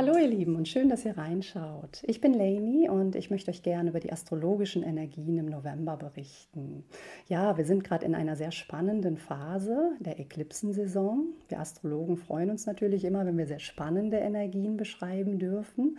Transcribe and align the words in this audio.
Hallo 0.00 0.16
ihr 0.16 0.28
Lieben 0.28 0.56
und 0.56 0.66
schön, 0.66 0.88
dass 0.88 1.04
ihr 1.04 1.18
reinschaut. 1.18 2.02
Ich 2.06 2.22
bin 2.22 2.32
Lainey 2.32 2.88
und 2.88 3.16
ich 3.16 3.30
möchte 3.30 3.50
euch 3.50 3.62
gerne 3.62 3.90
über 3.90 4.00
die 4.00 4.10
astrologischen 4.10 4.82
Energien 4.82 5.36
im 5.36 5.44
November 5.44 5.98
berichten. 5.98 6.84
Ja, 7.28 7.58
wir 7.58 7.66
sind 7.66 7.84
gerade 7.84 8.06
in 8.06 8.14
einer 8.14 8.34
sehr 8.34 8.50
spannenden 8.50 9.18
Phase 9.18 9.90
der 10.00 10.18
Eklipsensaison. 10.18 11.34
Wir 11.48 11.60
Astrologen 11.60 12.16
freuen 12.16 12.48
uns 12.48 12.64
natürlich 12.64 13.04
immer, 13.04 13.26
wenn 13.26 13.36
wir 13.36 13.46
sehr 13.46 13.58
spannende 13.58 14.16
Energien 14.16 14.78
beschreiben 14.78 15.38
dürfen. 15.38 15.98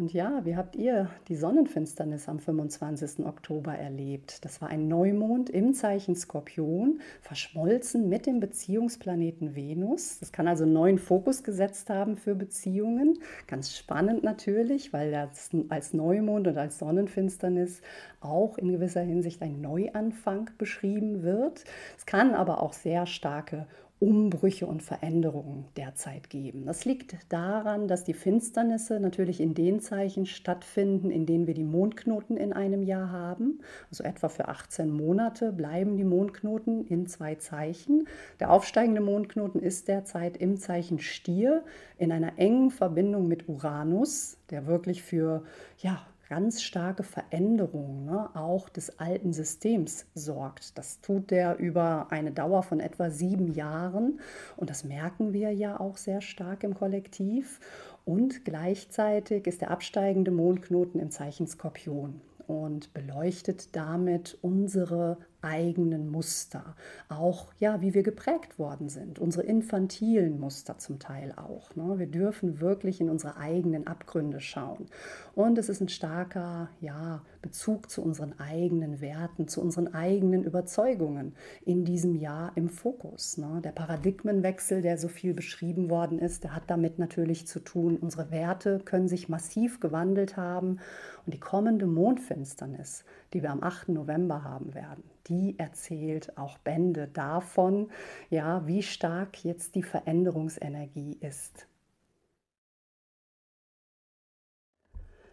Und 0.00 0.14
ja, 0.14 0.40
wie 0.46 0.56
habt 0.56 0.76
ihr 0.76 1.10
die 1.28 1.36
Sonnenfinsternis 1.36 2.26
am 2.26 2.38
25. 2.38 3.26
Oktober 3.26 3.74
erlebt? 3.74 4.42
Das 4.46 4.62
war 4.62 4.70
ein 4.70 4.88
Neumond 4.88 5.50
im 5.50 5.74
Zeichen 5.74 6.16
Skorpion, 6.16 7.02
verschmolzen 7.20 8.08
mit 8.08 8.24
dem 8.24 8.40
Beziehungsplaneten 8.40 9.54
Venus. 9.54 10.18
Das 10.18 10.32
kann 10.32 10.48
also 10.48 10.64
einen 10.64 10.72
neuen 10.72 10.98
Fokus 10.98 11.42
gesetzt 11.42 11.90
haben 11.90 12.16
für 12.16 12.34
Beziehungen. 12.34 13.18
Ganz 13.46 13.76
spannend 13.76 14.22
natürlich, 14.22 14.94
weil 14.94 15.10
das 15.10 15.50
als 15.68 15.92
Neumond 15.92 16.48
und 16.48 16.56
als 16.56 16.78
Sonnenfinsternis 16.78 17.82
auch 18.20 18.56
in 18.56 18.72
gewisser 18.72 19.02
Hinsicht 19.02 19.42
ein 19.42 19.60
Neuanfang 19.60 20.48
beschrieben 20.56 21.22
wird. 21.22 21.64
Es 21.98 22.06
kann 22.06 22.32
aber 22.32 22.62
auch 22.62 22.72
sehr 22.72 23.04
starke 23.04 23.66
Umbrüche 24.00 24.66
und 24.66 24.82
Veränderungen 24.82 25.66
derzeit 25.76 26.30
geben. 26.30 26.64
Das 26.64 26.86
liegt 26.86 27.14
daran, 27.28 27.86
dass 27.86 28.02
die 28.02 28.14
Finsternisse 28.14 28.98
natürlich 28.98 29.40
in 29.42 29.52
den 29.52 29.80
Zeichen 29.80 30.24
stattfinden, 30.24 31.10
in 31.10 31.26
denen 31.26 31.46
wir 31.46 31.52
die 31.52 31.64
Mondknoten 31.64 32.38
in 32.38 32.54
einem 32.54 32.82
Jahr 32.82 33.12
haben. 33.12 33.60
Also 33.90 34.02
etwa 34.02 34.30
für 34.30 34.48
18 34.48 34.90
Monate 34.90 35.52
bleiben 35.52 35.98
die 35.98 36.04
Mondknoten 36.04 36.86
in 36.86 37.08
zwei 37.08 37.34
Zeichen. 37.34 38.08
Der 38.40 38.50
aufsteigende 38.50 39.02
Mondknoten 39.02 39.60
ist 39.60 39.86
derzeit 39.86 40.38
im 40.38 40.56
Zeichen 40.56 40.98
Stier 40.98 41.62
in 41.98 42.10
einer 42.10 42.38
engen 42.38 42.70
Verbindung 42.70 43.28
mit 43.28 43.50
Uranus, 43.50 44.38
der 44.48 44.66
wirklich 44.66 45.02
für 45.02 45.44
ja, 45.76 46.00
ganz 46.30 46.62
starke 46.62 47.02
Veränderungen 47.02 48.04
ne, 48.04 48.30
auch 48.34 48.68
des 48.68 49.00
alten 49.00 49.32
Systems 49.32 50.06
sorgt. 50.14 50.78
Das 50.78 51.00
tut 51.00 51.32
der 51.32 51.58
über 51.58 52.06
eine 52.10 52.30
Dauer 52.30 52.62
von 52.62 52.78
etwa 52.78 53.10
sieben 53.10 53.52
Jahren 53.52 54.20
und 54.56 54.70
das 54.70 54.84
merken 54.84 55.32
wir 55.32 55.52
ja 55.52 55.78
auch 55.78 55.96
sehr 55.96 56.20
stark 56.20 56.62
im 56.62 56.74
Kollektiv. 56.74 57.58
Und 58.04 58.44
gleichzeitig 58.44 59.46
ist 59.48 59.60
der 59.60 59.72
absteigende 59.72 60.30
Mondknoten 60.30 61.00
im 61.00 61.10
Zeichen 61.10 61.48
Skorpion 61.48 62.20
und 62.46 62.94
beleuchtet 62.94 63.74
damit 63.74 64.38
unsere 64.40 65.18
eigenen 65.42 66.10
Muster, 66.10 66.74
auch 67.08 67.52
ja, 67.58 67.80
wie 67.80 67.94
wir 67.94 68.02
geprägt 68.02 68.58
worden 68.58 68.88
sind, 68.88 69.18
unsere 69.18 69.44
infantilen 69.44 70.38
Muster 70.38 70.78
zum 70.78 70.98
Teil 70.98 71.32
auch. 71.36 71.74
Ne? 71.76 71.98
Wir 71.98 72.06
dürfen 72.06 72.60
wirklich 72.60 73.00
in 73.00 73.10
unsere 73.10 73.36
eigenen 73.36 73.86
Abgründe 73.86 74.40
schauen. 74.40 74.86
Und 75.34 75.58
es 75.58 75.68
ist 75.68 75.80
ein 75.80 75.88
starker 75.88 76.70
ja, 76.80 77.22
Bezug 77.42 77.90
zu 77.90 78.02
unseren 78.02 78.38
eigenen 78.38 79.00
Werten, 79.00 79.48
zu 79.48 79.60
unseren 79.60 79.94
eigenen 79.94 80.44
Überzeugungen 80.44 81.34
in 81.64 81.84
diesem 81.84 82.14
Jahr 82.14 82.52
im 82.56 82.68
Fokus. 82.68 83.38
Ne? 83.38 83.60
Der 83.64 83.72
Paradigmenwechsel, 83.72 84.82
der 84.82 84.98
so 84.98 85.08
viel 85.08 85.34
beschrieben 85.34 85.90
worden 85.90 86.18
ist, 86.18 86.44
der 86.44 86.54
hat 86.54 86.64
damit 86.68 86.98
natürlich 86.98 87.46
zu 87.46 87.60
tun. 87.60 87.96
Unsere 87.96 88.30
Werte 88.30 88.80
können 88.84 89.08
sich 89.08 89.28
massiv 89.28 89.80
gewandelt 89.80 90.36
haben 90.36 90.80
und 91.26 91.34
die 91.34 91.40
kommende 91.40 91.86
Mondfinsternis, 91.86 93.04
die 93.32 93.42
wir 93.42 93.50
am 93.50 93.62
8. 93.62 93.90
November 93.90 94.44
haben 94.44 94.74
werden, 94.74 95.04
die 95.26 95.58
erzählt 95.58 96.36
auch 96.36 96.58
Bände 96.58 97.08
davon, 97.08 97.90
ja, 98.28 98.66
wie 98.66 98.82
stark 98.82 99.44
jetzt 99.44 99.74
die 99.74 99.82
Veränderungsenergie 99.82 101.18
ist. 101.20 101.66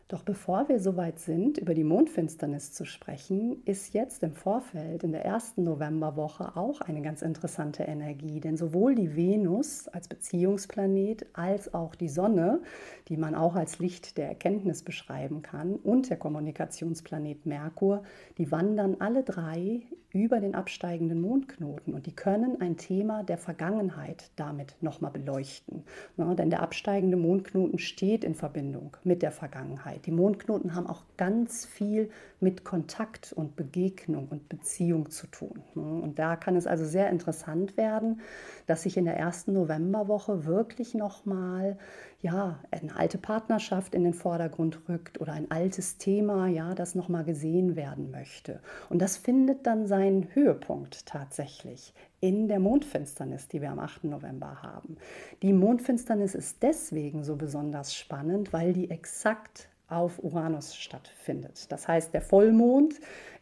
Doch 0.10 0.24
bevor 0.24 0.70
wir 0.70 0.80
soweit 0.80 1.20
sind, 1.20 1.58
über 1.58 1.74
die 1.74 1.84
Mondfinsternis 1.84 2.72
zu 2.72 2.86
sprechen, 2.86 3.62
ist 3.66 3.94
jetzt 3.94 4.24
im 4.24 4.32
Vorfeld 4.32 5.04
in 5.04 5.12
der 5.12 5.26
ersten 5.26 5.66
Novemberwoche 5.66 6.56
auch 6.56 6.80
eine 6.80 7.02
ganz 7.02 7.22
interessante 7.22 7.84
Energie. 7.84 8.40
Denn 8.40 8.56
sowohl 8.56 8.96
die 8.96 9.18
Venus 9.18 9.90
als 9.90 10.08
Beziehungsplanet 10.08 11.26
als 11.34 11.74
auch 11.74 11.94
die 11.94 12.08
Sonne, 12.08 12.62
die 13.10 13.18
man 13.18 13.36
auch 13.36 13.56
als 13.56 13.80
Licht 13.80 14.18
der 14.18 14.30
Erkenntnis 14.30 14.82
beschreiben 14.82 15.42
kann, 15.42 15.76
und 15.76 16.10
der 16.10 16.18
Kommunikationsplanet 16.18 17.46
Merkur, 17.46 18.04
die 18.38 18.50
wandern 18.50 18.96
alle 19.00 19.24
drei 19.24 19.82
über 20.14 20.40
den 20.40 20.56
absteigenden 20.56 21.22
Mondknoten 21.22 21.94
und 21.94 22.06
die 22.06 22.16
können 22.16 22.62
ein 22.62 22.78
Thema 22.78 23.24
der 23.24 23.38
Vergangenheit 23.38 24.32
damit 24.36 24.76
nochmal 24.82 25.12
beleuchten. 25.12 25.84
Ne? 26.16 26.36
Denn 26.36 26.50
der 26.50 26.62
absteigende 26.62 27.18
Mondknoten 27.18 27.78
steht 27.78 28.24
in 28.24 28.34
Verbindung 28.34 28.96
mit 29.04 29.22
der 29.22 29.32
Vergangenheit. 29.32 29.97
Die 30.06 30.12
Mondknoten 30.12 30.76
haben 30.76 30.88
auch 30.88 31.04
ganz 31.18 31.66
viel 31.66 32.10
mit 32.40 32.64
Kontakt 32.64 33.34
und 33.34 33.56
Begegnung 33.56 34.28
und 34.30 34.50
Beziehung 34.50 35.10
zu 35.10 35.28
tun. 35.28 35.64
Und 35.74 36.20
da 36.20 36.36
kann 36.36 36.56
es 36.56 36.68
also 36.68 36.86
sehr 36.86 37.10
interessant 37.10 37.78
werden, 37.78 38.22
dass 38.68 38.84
sich 38.84 38.98
in 38.98 39.06
der 39.06 39.18
ersten 39.18 39.54
Novemberwoche 39.54 40.46
wirklich 40.46 40.94
nochmal 40.94 41.78
ja, 42.22 42.60
eine 42.72 42.96
alte 42.96 43.18
Partnerschaft 43.18 43.94
in 43.94 44.04
den 44.04 44.14
Vordergrund 44.14 44.90
rückt 44.90 45.22
oder 45.22 45.34
ein 45.34 45.52
altes 45.52 45.98
Thema, 45.98 46.48
ja, 46.48 46.74
das 46.74 46.96
nochmal 46.96 47.24
gesehen 47.24 47.76
werden 47.76 48.12
möchte. 48.12 48.60
Und 48.90 49.02
das 49.02 49.18
findet 49.18 49.68
dann 49.68 49.88
seinen 49.88 50.34
Höhepunkt 50.34 51.06
tatsächlich 51.06 51.94
in 52.20 52.48
der 52.48 52.60
Mondfinsternis, 52.60 53.48
die 53.48 53.62
wir 53.62 53.72
am 53.72 53.80
8. 53.80 54.06
November 54.06 54.62
haben. 54.62 54.98
Die 55.42 55.54
Mondfinsternis 55.54 56.36
ist 56.36 56.64
deswegen 56.64 57.24
so 57.24 57.36
besonders 57.36 57.94
spannend, 57.94 58.54
weil 58.54 58.74
die 58.74 58.90
exakt 58.90 59.70
auf 59.88 60.22
Uranus 60.24 60.76
stattfindet. 60.76 61.72
Das 61.72 61.88
heißt, 61.88 62.14
der 62.14 62.22
Vollmond 62.22 62.96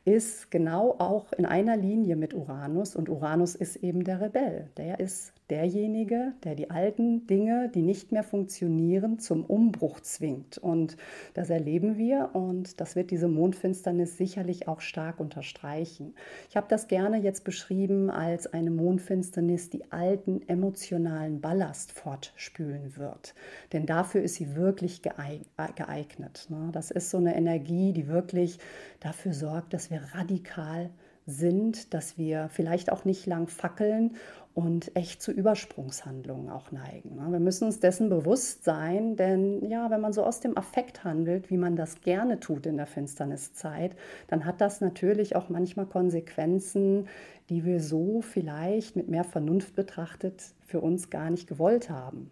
ist 0.05 0.51
genau 0.51 0.95
auch 0.99 1.33
in 1.33 1.47
einer 1.47 1.75
Linie 1.75 2.15
mit 2.15 2.35
Uranus 2.35 2.95
und 2.95 3.09
Uranus 3.09 3.55
ist 3.55 3.77
eben 3.77 4.03
der 4.03 4.21
Rebell. 4.21 4.69
Der 4.77 4.99
ist 4.99 5.33
derjenige, 5.49 6.33
der 6.43 6.55
die 6.55 6.71
alten 6.71 7.27
Dinge, 7.27 7.69
die 7.73 7.81
nicht 7.81 8.11
mehr 8.11 8.23
funktionieren, 8.23 9.19
zum 9.19 9.45
Umbruch 9.45 9.99
zwingt. 9.99 10.57
Und 10.57 10.97
das 11.33 11.49
erleben 11.49 11.97
wir 11.97 12.31
und 12.33 12.79
das 12.81 12.95
wird 12.95 13.11
diese 13.11 13.27
Mondfinsternis 13.27 14.17
sicherlich 14.17 14.67
auch 14.67 14.81
stark 14.81 15.19
unterstreichen. 15.19 16.15
Ich 16.49 16.57
habe 16.57 16.67
das 16.69 16.87
gerne 16.87 17.17
jetzt 17.17 17.43
beschrieben 17.43 18.09
als 18.09 18.47
eine 18.47 18.71
Mondfinsternis, 18.71 19.69
die 19.69 19.91
alten 19.91 20.41
emotionalen 20.47 21.41
Ballast 21.41 21.91
fortspülen 21.91 22.97
wird. 22.97 23.35
Denn 23.73 23.85
dafür 23.85 24.23
ist 24.23 24.35
sie 24.35 24.55
wirklich 24.55 25.01
geeignet. 25.03 26.47
Ne? 26.49 26.69
Das 26.71 26.89
ist 26.91 27.11
so 27.11 27.17
eine 27.17 27.35
Energie, 27.35 27.93
die 27.93 28.07
wirklich 28.07 28.57
dafür 28.99 29.33
sorgt, 29.33 29.73
dass 29.73 29.91
wir 29.91 29.94
radikal 30.13 30.89
sind, 31.27 31.93
dass 31.93 32.17
wir 32.17 32.49
vielleicht 32.49 32.91
auch 32.91 33.05
nicht 33.05 33.25
lang 33.25 33.47
fackeln 33.47 34.15
und 34.53 34.95
echt 34.95 35.21
zu 35.21 35.31
Übersprungshandlungen 35.31 36.49
auch 36.49 36.71
neigen. 36.71 37.15
Ne? 37.15 37.27
Wir 37.29 37.39
müssen 37.39 37.65
uns 37.65 37.81
dessen 37.81 38.09
bewusst 38.09 38.63
sein, 38.63 39.17
denn 39.17 39.69
ja, 39.69 39.89
wenn 39.89 39.99
man 39.99 40.13
so 40.13 40.23
aus 40.23 40.39
dem 40.39 40.57
Affekt 40.57 41.03
handelt, 41.03 41.49
wie 41.49 41.57
man 41.57 41.75
das 41.75 42.01
gerne 42.01 42.39
tut 42.39 42.65
in 42.65 42.77
der 42.77 42.85
Finsterniszeit, 42.85 43.95
dann 44.27 44.45
hat 44.45 44.61
das 44.61 44.79
natürlich 44.79 45.35
auch 45.35 45.49
manchmal 45.49 45.87
Konsequenzen, 45.87 47.07
die 47.49 47.65
wir 47.65 47.81
so 47.81 48.21
vielleicht 48.21 48.95
mit 48.95 49.09
mehr 49.09 49.25
Vernunft 49.25 49.75
betrachtet 49.75 50.41
für 50.61 50.79
uns 50.79 51.09
gar 51.09 51.29
nicht 51.29 51.47
gewollt 51.47 51.89
haben. 51.89 52.31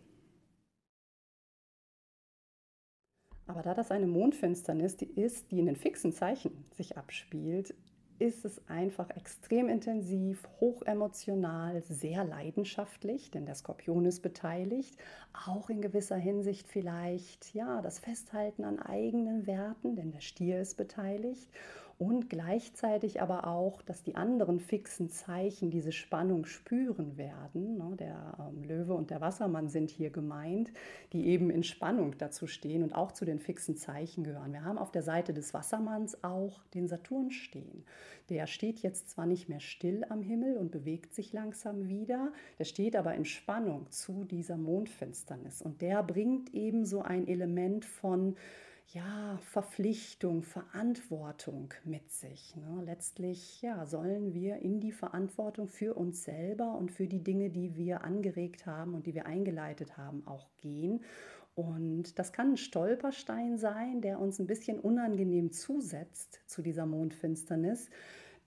Aber 3.47 3.61
da 3.61 3.73
das 3.73 3.91
eine 3.91 4.07
Mondfinsternis 4.07 4.97
die 4.97 5.09
ist, 5.19 5.51
die 5.51 5.59
in 5.59 5.65
den 5.65 5.75
fixen 5.75 6.13
Zeichen 6.13 6.65
sich 6.71 6.97
abspielt, 6.97 7.75
ist 8.19 8.45
es 8.45 8.61
einfach 8.69 9.09
extrem 9.09 9.67
intensiv, 9.67 10.47
hochemotional, 10.61 11.81
sehr 11.81 12.23
leidenschaftlich, 12.23 13.31
denn 13.31 13.45
der 13.45 13.55
Skorpion 13.55 14.05
ist 14.05 14.21
beteiligt, 14.21 14.97
auch 15.47 15.69
in 15.69 15.81
gewisser 15.81 16.15
Hinsicht 16.15 16.67
vielleicht 16.67 17.53
ja, 17.53 17.81
das 17.81 17.99
Festhalten 17.99 18.63
an 18.63 18.79
eigenen 18.79 19.45
Werten, 19.45 19.95
denn 19.95 20.11
der 20.11 20.21
Stier 20.21 20.61
ist 20.61 20.75
beteiligt 20.75 21.49
und 21.97 22.29
gleichzeitig 22.29 23.21
aber 23.21 23.47
auch, 23.47 23.81
dass 23.81 24.03
die 24.03 24.15
anderen 24.15 24.59
fixen 24.59 25.09
Zeichen 25.09 25.69
diese 25.69 25.91
Spannung 25.91 26.45
spüren 26.45 27.17
werden. 27.17 27.77
Ne? 27.77 27.95
Der 27.97 28.37
ähm, 28.39 28.63
Löwe 28.63 28.93
und 28.93 29.09
der 29.09 29.21
Wassermann 29.21 29.69
sind 29.69 29.89
hier 29.89 30.09
gemeint, 30.09 30.71
die 31.13 31.27
eben 31.27 31.49
in 31.49 31.63
Spannung 31.63 32.17
dazu 32.17 32.47
stehen 32.47 32.83
und 32.83 32.93
auch 32.93 33.11
zu 33.11 33.25
den 33.25 33.39
fixen 33.39 33.77
Zeichen 33.77 34.23
gehören. 34.23 34.53
Wir 34.53 34.65
haben 34.65 34.77
auf 34.77 34.91
der 34.91 35.03
Seite 35.03 35.33
des 35.33 35.53
Wassermanns 35.53 36.23
auch 36.23 36.63
den 36.73 36.87
Saturn 36.87 37.31
stehen. 37.31 37.85
Der 38.29 38.47
steht 38.47 38.79
jetzt 38.79 39.09
zwar 39.09 39.25
nicht 39.25 39.49
mehr 39.49 39.59
still 39.59 40.05
am 40.09 40.21
Himmel 40.21 40.57
und 40.57 40.71
bewegt 40.71 41.13
sich 41.13 41.33
langsam 41.33 41.87
wieder, 41.87 42.31
der 42.57 42.65
steht 42.65 42.95
aber 42.95 43.13
in 43.15 43.25
Spannung 43.25 43.89
zu 43.91 44.23
dieser 44.23 44.57
Mondfinsternis 44.57 45.61
und 45.61 45.81
der 45.81 46.01
bringt 46.03 46.53
eben 46.53 46.85
so 46.85 47.01
ein 47.01 47.27
Element 47.27 47.85
von 47.85 48.35
ja, 48.87 49.39
Verpflichtung, 49.49 50.43
Verantwortung 50.43 51.73
mit 51.83 52.11
sich. 52.11 52.55
Ne? 52.55 52.83
Letztlich 52.85 53.61
ja, 53.61 53.85
sollen 53.85 54.33
wir 54.33 54.57
in 54.57 54.79
die 54.79 54.91
Verantwortung 54.91 55.67
für 55.67 55.95
uns 55.95 56.23
selber 56.23 56.75
und 56.75 56.91
für 56.91 57.07
die 57.07 57.23
Dinge, 57.23 57.49
die 57.49 57.75
wir 57.75 58.03
angeregt 58.03 58.65
haben 58.65 58.93
und 58.93 59.07
die 59.07 59.15
wir 59.15 59.25
eingeleitet 59.25 59.97
haben, 59.97 60.27
auch 60.27 60.47
gehen 60.57 61.03
Und 61.55 62.17
das 62.17 62.33
kann 62.33 62.51
ein 62.51 62.57
Stolperstein 62.57 63.57
sein, 63.57 64.01
der 64.01 64.19
uns 64.19 64.39
ein 64.39 64.47
bisschen 64.47 64.79
unangenehm 64.79 65.51
zusetzt 65.51 66.41
zu 66.47 66.61
dieser 66.61 66.85
Mondfinsternis. 66.85 67.89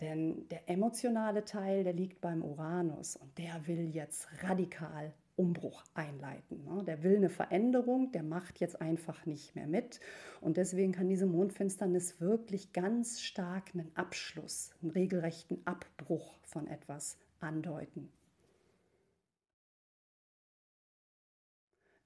Denn 0.00 0.48
der 0.48 0.68
emotionale 0.68 1.44
Teil, 1.44 1.84
der 1.84 1.92
liegt 1.92 2.20
beim 2.20 2.42
Uranus 2.42 3.16
und 3.16 3.36
der 3.38 3.66
will 3.66 3.94
jetzt 3.94 4.28
radikal 4.42 5.12
Umbruch 5.36 5.84
einleiten. 5.94 6.64
Ne? 6.64 6.82
Der 6.84 7.02
will 7.02 7.16
eine 7.16 7.28
Veränderung, 7.28 8.10
der 8.12 8.22
macht 8.22 8.58
jetzt 8.58 8.80
einfach 8.80 9.26
nicht 9.26 9.54
mehr 9.54 9.66
mit. 9.66 10.00
Und 10.40 10.56
deswegen 10.56 10.92
kann 10.92 11.08
diese 11.08 11.26
Mondfinsternis 11.26 12.20
wirklich 12.20 12.72
ganz 12.72 13.20
stark 13.20 13.70
einen 13.74 13.90
Abschluss, 13.94 14.70
einen 14.82 14.90
regelrechten 14.90 15.60
Abbruch 15.66 16.38
von 16.42 16.66
etwas 16.66 17.18
andeuten. 17.40 18.10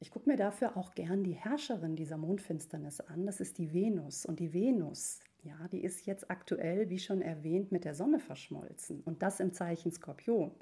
Ich 0.03 0.11
gucke 0.11 0.31
mir 0.31 0.37
dafür 0.37 0.79
auch 0.79 0.95
gern 0.95 1.23
die 1.23 1.35
Herrscherin 1.35 1.95
dieser 1.95 2.17
Mondfinsternis 2.17 3.01
an. 3.01 3.27
Das 3.27 3.39
ist 3.39 3.59
die 3.59 3.75
Venus. 3.75 4.25
Und 4.25 4.41
die 4.41 4.55
Venus, 4.55 5.21
ja, 5.43 5.69
die 5.69 5.85
ist 5.85 6.07
jetzt 6.07 6.31
aktuell, 6.31 6.89
wie 6.89 6.99
schon 6.99 7.21
erwähnt, 7.21 7.71
mit 7.71 7.85
der 7.85 7.95
Sonne 7.95 8.19
verschmolzen. 8.19 9.03
Und 9.03 9.23
das 9.23 9.41
im 9.41 9.53
Zeichen 9.53 9.93
Skorpion. 9.93 10.53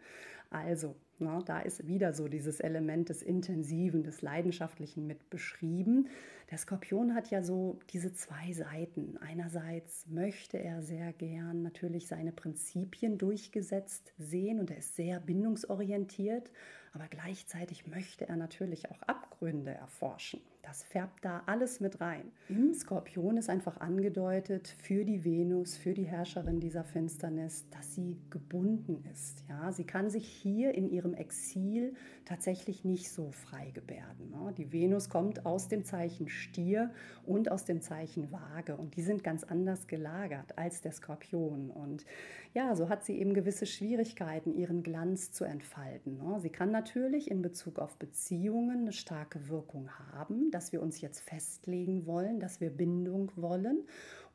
Also, 0.50 0.96
na, 1.20 1.40
da 1.40 1.60
ist 1.60 1.86
wieder 1.86 2.12
so 2.12 2.28
dieses 2.28 2.60
Element 2.60 3.08
des 3.08 3.22
Intensiven, 3.22 4.02
des 4.02 4.22
Leidenschaftlichen 4.22 5.06
mit 5.06 5.30
beschrieben. 5.30 6.08
Der 6.50 6.58
Skorpion 6.58 7.14
hat 7.14 7.30
ja 7.30 7.42
so 7.42 7.78
diese 7.90 8.14
zwei 8.14 8.52
Seiten. 8.52 9.18
Einerseits 9.18 10.06
möchte 10.06 10.58
er 10.58 10.80
sehr 10.80 11.12
gern 11.12 11.62
natürlich 11.62 12.06
seine 12.06 12.32
Prinzipien 12.32 13.18
durchgesetzt 13.18 14.12
sehen 14.16 14.58
und 14.58 14.70
er 14.70 14.78
ist 14.78 14.96
sehr 14.96 15.20
bindungsorientiert, 15.20 16.50
aber 16.94 17.06
gleichzeitig 17.08 17.86
möchte 17.86 18.28
er 18.28 18.36
natürlich 18.36 18.90
auch 18.90 19.02
Abgründe 19.02 19.72
erforschen. 19.72 20.40
Das 20.62 20.84
färbt 20.84 21.24
da 21.24 21.42
alles 21.46 21.80
mit 21.80 22.00
rein. 22.00 22.30
Im 22.48 22.74
Skorpion 22.74 23.38
ist 23.38 23.48
einfach 23.48 23.80
angedeutet 23.80 24.68
für 24.68 25.04
die 25.04 25.24
Venus, 25.24 25.76
für 25.76 25.94
die 25.94 26.04
Herrscherin 26.04 26.60
dieser 26.60 26.84
Finsternis, 26.84 27.66
dass 27.70 27.94
sie 27.94 28.18
gebunden 28.28 29.02
ist. 29.12 29.44
Ja, 29.48 29.72
sie 29.72 29.84
kann 29.84 30.10
sich 30.10 30.26
hier 30.26 30.74
in 30.74 30.90
ihrem 30.90 31.07
Exil 31.14 31.94
tatsächlich 32.24 32.84
nicht 32.84 33.10
so 33.10 33.30
frei 33.30 33.70
gebärden. 33.70 34.30
Ne? 34.30 34.52
Die 34.56 34.72
Venus 34.72 35.08
kommt 35.08 35.46
aus 35.46 35.68
dem 35.68 35.84
Zeichen 35.84 36.28
Stier 36.28 36.90
und 37.24 37.50
aus 37.50 37.64
dem 37.64 37.80
Zeichen 37.80 38.32
Waage 38.32 38.76
und 38.76 38.96
die 38.96 39.02
sind 39.02 39.22
ganz 39.22 39.44
anders 39.44 39.86
gelagert 39.86 40.58
als 40.58 40.80
der 40.80 40.92
Skorpion. 40.92 41.70
Und 41.70 42.04
ja, 42.52 42.74
so 42.74 42.88
hat 42.88 43.04
sie 43.04 43.18
eben 43.18 43.34
gewisse 43.34 43.66
Schwierigkeiten, 43.66 44.54
ihren 44.54 44.82
Glanz 44.82 45.32
zu 45.32 45.44
entfalten. 45.44 46.18
Ne? 46.18 46.40
Sie 46.40 46.50
kann 46.50 46.70
natürlich 46.70 47.30
in 47.30 47.42
Bezug 47.42 47.78
auf 47.78 47.96
Beziehungen 47.96 48.80
eine 48.80 48.92
starke 48.92 49.48
Wirkung 49.48 49.90
haben 50.12 50.48
dass 50.50 50.72
wir 50.72 50.82
uns 50.82 51.00
jetzt 51.00 51.20
festlegen 51.20 52.06
wollen, 52.06 52.40
dass 52.40 52.60
wir 52.60 52.70
Bindung 52.70 53.30
wollen. 53.36 53.84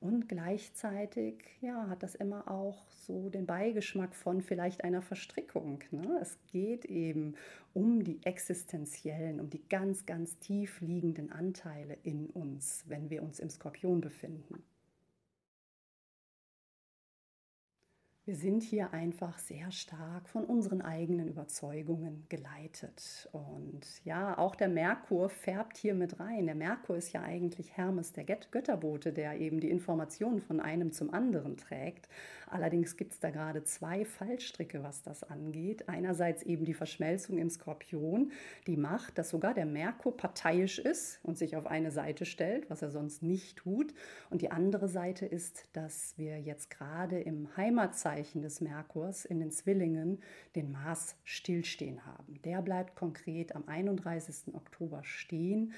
Und 0.03 0.27
gleichzeitig 0.27 1.45
ja, 1.61 1.87
hat 1.87 2.03
das 2.03 2.13
immer 2.13 2.51
auch 2.51 2.89
so 2.89 3.29
den 3.29 3.45
Beigeschmack 3.45 4.13
von 4.13 4.41
vielleicht 4.41 4.83
einer 4.83 5.01
Verstrickung. 5.01 5.81
Ne? 5.91 6.19
Es 6.21 6.37
geht 6.51 6.83
eben 6.83 7.35
um 7.73 8.03
die 8.03 8.19
existenziellen, 8.25 9.39
um 9.39 9.49
die 9.49 9.65
ganz, 9.69 10.05
ganz 10.05 10.37
tief 10.39 10.81
liegenden 10.81 11.31
Anteile 11.31 11.97
in 12.03 12.25
uns, 12.25 12.83
wenn 12.87 13.09
wir 13.09 13.23
uns 13.23 13.39
im 13.39 13.49
Skorpion 13.49 14.01
befinden. 14.01 14.61
Wir 18.25 18.37
sind 18.37 18.63
hier 18.63 18.93
einfach 18.93 19.37
sehr 19.37 19.69
stark 19.71 20.29
von 20.29 20.45
unseren 20.45 20.81
eigenen 20.81 21.27
Überzeugungen 21.27 22.25
geleitet. 22.29 23.27
Und 23.33 23.85
ja, 24.05 24.37
auch 24.37 24.55
der 24.55 24.69
Merkur 24.69 25.27
färbt 25.27 25.75
hier 25.75 25.93
mit 25.93 26.21
rein. 26.21 26.45
Der 26.45 26.55
Merkur 26.55 26.95
ist 26.95 27.11
ja 27.11 27.21
eigentlich 27.21 27.75
Hermes, 27.75 28.13
der 28.13 28.23
Götterbote, 28.23 29.11
der 29.11 29.41
eben 29.41 29.59
die 29.59 29.69
Informationen 29.69 30.39
von 30.39 30.61
einem 30.61 30.93
zum 30.93 31.13
anderen 31.13 31.57
trägt. 31.57 32.07
Allerdings 32.53 32.95
gibt 32.95 33.13
es 33.13 33.19
da 33.19 33.29
gerade 33.31 33.63
zwei 33.63 34.05
Fallstricke, 34.05 34.83
was 34.83 35.01
das 35.01 35.23
angeht. 35.23 35.89
Einerseits 35.89 36.43
eben 36.43 36.65
die 36.65 36.73
Verschmelzung 36.73 37.37
im 37.37 37.49
Skorpion, 37.49 38.31
die 38.67 38.77
macht, 38.77 39.17
dass 39.17 39.29
sogar 39.29 39.53
der 39.53 39.65
Merkur 39.65 40.15
parteiisch 40.15 40.79
ist 40.79 41.19
und 41.23 41.37
sich 41.37 41.57
auf 41.57 41.65
eine 41.65 41.91
Seite 41.91 42.25
stellt, 42.25 42.69
was 42.69 42.81
er 42.81 42.91
sonst 42.91 43.21
nicht 43.21 43.57
tut. 43.57 43.93
Und 44.29 44.41
die 44.41 44.51
andere 44.51 44.87
Seite 44.87 45.25
ist, 45.25 45.67
dass 45.73 46.13
wir 46.17 46.39
jetzt 46.39 46.69
gerade 46.69 47.19
im 47.19 47.49
Heimatzeit 47.57 48.13
Vorzeichen 48.13 48.41
des 48.41 48.61
Merkurs 48.61 49.25
in 49.25 49.39
den 49.39 49.49
Zwillingen 49.49 50.21
den 50.55 50.71
Mars 50.71 51.15
stillstehen 51.23 52.05
haben. 52.05 52.39
Der 52.43 52.61
bleibt 52.61 52.95
konkret 52.95 53.55
am 53.55 53.67
31. 53.67 54.53
Oktober 54.53 55.03
stehen 55.03 55.73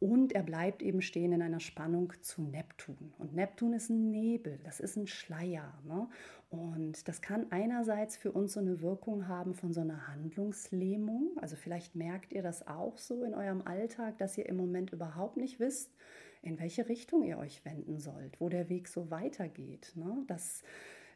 und 0.00 0.32
er 0.32 0.42
bleibt 0.42 0.82
eben 0.82 1.02
stehen 1.02 1.32
in 1.32 1.42
einer 1.42 1.60
Spannung 1.60 2.14
zu 2.22 2.42
Neptun. 2.42 3.12
Und 3.18 3.34
Neptun 3.34 3.74
ist 3.74 3.90
ein 3.90 4.10
Nebel, 4.10 4.58
das 4.64 4.80
ist 4.80 4.96
ein 4.96 5.06
Schleier. 5.06 5.78
Ne? 5.86 6.08
Und 6.48 7.06
das 7.06 7.20
kann 7.20 7.46
einerseits 7.50 8.16
für 8.16 8.32
uns 8.32 8.54
so 8.54 8.60
eine 8.60 8.80
Wirkung 8.80 9.28
haben 9.28 9.54
von 9.54 9.74
so 9.74 9.82
einer 9.82 10.08
Handlungslähmung. 10.08 11.36
Also 11.36 11.54
vielleicht 11.54 11.94
merkt 11.94 12.32
ihr 12.32 12.42
das 12.42 12.66
auch 12.66 12.96
so 12.96 13.22
in 13.24 13.34
eurem 13.34 13.60
Alltag, 13.62 14.16
dass 14.16 14.38
ihr 14.38 14.46
im 14.46 14.56
Moment 14.56 14.90
überhaupt 14.90 15.36
nicht 15.36 15.60
wisst, 15.60 15.94
in 16.42 16.58
welche 16.58 16.88
Richtung 16.88 17.22
ihr 17.22 17.36
euch 17.36 17.62
wenden 17.66 18.00
sollt, 18.00 18.40
wo 18.40 18.48
der 18.48 18.70
Weg 18.70 18.88
so 18.88 19.10
weitergeht. 19.10 19.92
Ne? 19.96 20.24
Das 20.28 20.62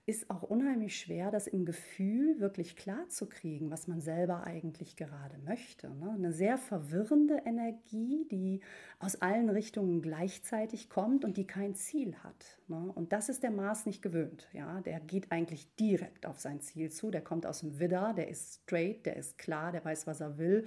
ist 0.06 0.28
auch 0.28 0.42
unheimlich 0.42 0.98
schwer, 0.98 1.30
das 1.30 1.46
im 1.46 1.64
Gefühl 1.64 2.38
wirklich 2.38 2.76
klar 2.76 3.08
zu 3.08 3.26
kriegen, 3.26 3.70
was 3.70 3.88
man 3.88 4.02
selber 4.02 4.44
eigentlich 4.44 4.96
gerade 4.96 5.38
möchte. 5.38 5.88
Ne? 5.88 6.10
Eine 6.10 6.32
sehr 6.32 6.58
verwirrende 6.58 7.42
Energie, 7.46 8.26
die 8.30 8.60
aus 8.98 9.22
allen 9.22 9.48
Richtungen 9.48 10.02
gleichzeitig 10.02 10.90
kommt 10.90 11.24
und 11.24 11.38
die 11.38 11.46
kein 11.46 11.74
Ziel 11.74 12.16
hat. 12.16 12.60
Ne? 12.68 12.92
Und 12.94 13.12
das 13.14 13.30
ist 13.30 13.42
der 13.42 13.50
Mars 13.50 13.86
nicht 13.86 14.02
gewöhnt. 14.02 14.48
Der 14.52 15.00
geht 15.00 15.32
eigentlich 15.32 15.74
direkt 15.76 16.26
auf 16.26 16.38
sein 16.38 16.60
Ziel 16.60 16.90
zu. 16.90 17.10
Der 17.10 17.22
kommt 17.22 17.46
aus 17.46 17.60
dem 17.60 17.78
Widder, 17.78 18.12
der 18.14 18.28
ist 18.28 18.62
straight, 18.62 19.06
der 19.06 19.16
ist 19.16 19.38
klar, 19.38 19.72
der 19.72 19.84
weiß, 19.84 20.06
was 20.06 20.20
er 20.20 20.36
will. 20.36 20.66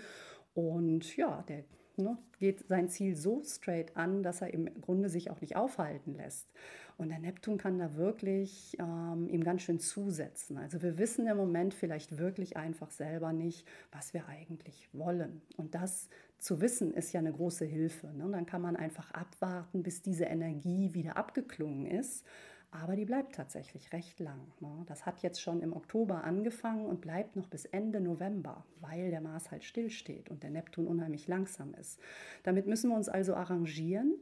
Und 0.55 1.15
ja, 1.15 1.43
der 1.43 1.63
ne, 1.97 2.17
geht 2.39 2.67
sein 2.67 2.89
Ziel 2.89 3.15
so 3.15 3.43
straight 3.43 3.95
an, 3.95 4.23
dass 4.23 4.41
er 4.41 4.53
im 4.53 4.81
Grunde 4.81 5.09
sich 5.09 5.29
auch 5.29 5.41
nicht 5.41 5.55
aufhalten 5.55 6.15
lässt. 6.15 6.49
Und 6.97 7.09
der 7.09 7.19
Neptun 7.19 7.57
kann 7.57 7.77
da 7.77 7.95
wirklich 7.95 8.75
ähm, 8.79 9.29
ihm 9.29 9.43
ganz 9.43 9.61
schön 9.61 9.79
zusetzen. 9.79 10.57
Also 10.57 10.81
wir 10.81 10.97
wissen 10.97 11.27
im 11.27 11.37
Moment 11.37 11.75
vielleicht 11.75 12.17
wirklich 12.17 12.57
einfach 12.57 12.89
selber 12.89 13.33
nicht, 13.33 13.67
was 13.91 14.13
wir 14.13 14.27
eigentlich 14.27 14.89
wollen. 14.93 15.41
Und 15.57 15.75
das 15.75 16.09
zu 16.39 16.59
wissen 16.59 16.93
ist 16.93 17.13
ja 17.13 17.19
eine 17.19 17.31
große 17.31 17.65
Hilfe. 17.65 18.07
Ne? 18.07 18.27
Dann 18.31 18.47
kann 18.47 18.61
man 18.61 18.75
einfach 18.75 19.11
abwarten, 19.11 19.83
bis 19.83 20.01
diese 20.01 20.25
Energie 20.25 20.93
wieder 20.93 21.17
abgeklungen 21.17 21.85
ist 21.85 22.25
aber 22.71 22.95
die 22.95 23.05
bleibt 23.05 23.35
tatsächlich 23.35 23.93
recht 23.93 24.19
lang. 24.19 24.39
Ne? 24.59 24.83
Das 24.87 25.05
hat 25.05 25.19
jetzt 25.19 25.41
schon 25.41 25.61
im 25.61 25.73
Oktober 25.73 26.23
angefangen 26.23 26.85
und 26.85 27.01
bleibt 27.01 27.35
noch 27.35 27.47
bis 27.47 27.65
Ende 27.65 28.01
November, 28.01 28.65
weil 28.81 29.09
der 29.09 29.21
Mars 29.21 29.51
halt 29.51 29.63
stillsteht 29.63 30.29
und 30.29 30.43
der 30.43 30.49
Neptun 30.49 30.85
unheimlich 30.85 31.27
langsam 31.27 31.73
ist. 31.75 31.99
Damit 32.43 32.67
müssen 32.67 32.89
wir 32.89 32.97
uns 32.97 33.07
also 33.07 33.35
arrangieren 33.35 34.15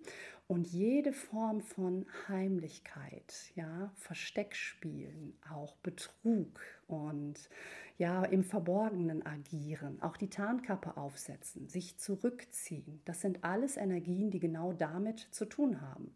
und 0.47 0.67
jede 0.67 1.11
Form 1.11 1.61
von 1.61 2.05
Heimlichkeit, 2.27 3.51
ja, 3.55 3.91
Versteckspielen, 3.95 5.35
auch 5.51 5.75
Betrug 5.77 6.59
und 6.87 7.49
ja, 7.97 8.23
im 8.25 8.43
Verborgenen 8.43 9.25
agieren, 9.25 10.01
auch 10.01 10.17
die 10.17 10.29
Tarnkappe 10.29 10.97
aufsetzen, 10.97 11.69
sich 11.69 11.97
zurückziehen, 11.97 13.01
das 13.05 13.21
sind 13.21 13.43
alles 13.43 13.77
Energien, 13.77 14.31
die 14.31 14.39
genau 14.39 14.73
damit 14.73 15.19
zu 15.31 15.45
tun 15.45 15.81
haben. 15.81 16.13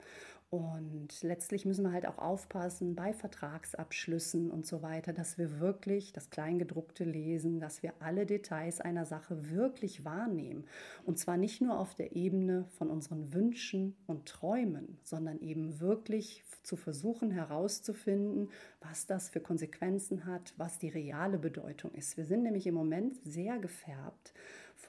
Und 0.51 1.21
letztlich 1.21 1.65
müssen 1.65 1.83
wir 1.83 1.91
halt 1.91 2.07
auch 2.07 2.17
aufpassen 2.17 2.95
bei 2.95 3.13
Vertragsabschlüssen 3.13 4.49
und 4.49 4.65
so 4.65 4.81
weiter, 4.81 5.13
dass 5.13 5.37
wir 5.37 5.59
wirklich 5.59 6.11
das 6.11 6.31
Kleingedruckte 6.31 7.03
lesen, 7.03 7.59
dass 7.59 7.83
wir 7.83 7.93
alle 7.99 8.25
Details 8.25 8.81
einer 8.81 9.05
Sache 9.05 9.51
wirklich 9.51 10.05
wahrnehmen. 10.05 10.65
Und 11.05 11.19
zwar 11.19 11.37
nicht 11.37 11.61
nur 11.61 11.77
auf 11.77 11.93
der 11.93 12.15
Ebene 12.15 12.65
von 12.79 12.89
unseren 12.89 13.31
Wünschen 13.31 13.95
und 14.07 14.25
Träumen, 14.25 14.97
sondern 15.03 15.39
eben 15.39 15.79
wirklich 15.79 16.43
zu 16.63 16.75
versuchen 16.75 17.29
herauszufinden, 17.29 18.49
was 18.81 19.05
das 19.05 19.29
für 19.29 19.41
Konsequenzen 19.41 20.25
hat, 20.25 20.55
was 20.57 20.79
die 20.79 20.89
reale 20.89 21.37
Bedeutung 21.37 21.93
ist. 21.93 22.17
Wir 22.17 22.25
sind 22.25 22.41
nämlich 22.41 22.65
im 22.65 22.73
Moment 22.73 23.17
sehr 23.23 23.59
gefärbt 23.59 24.33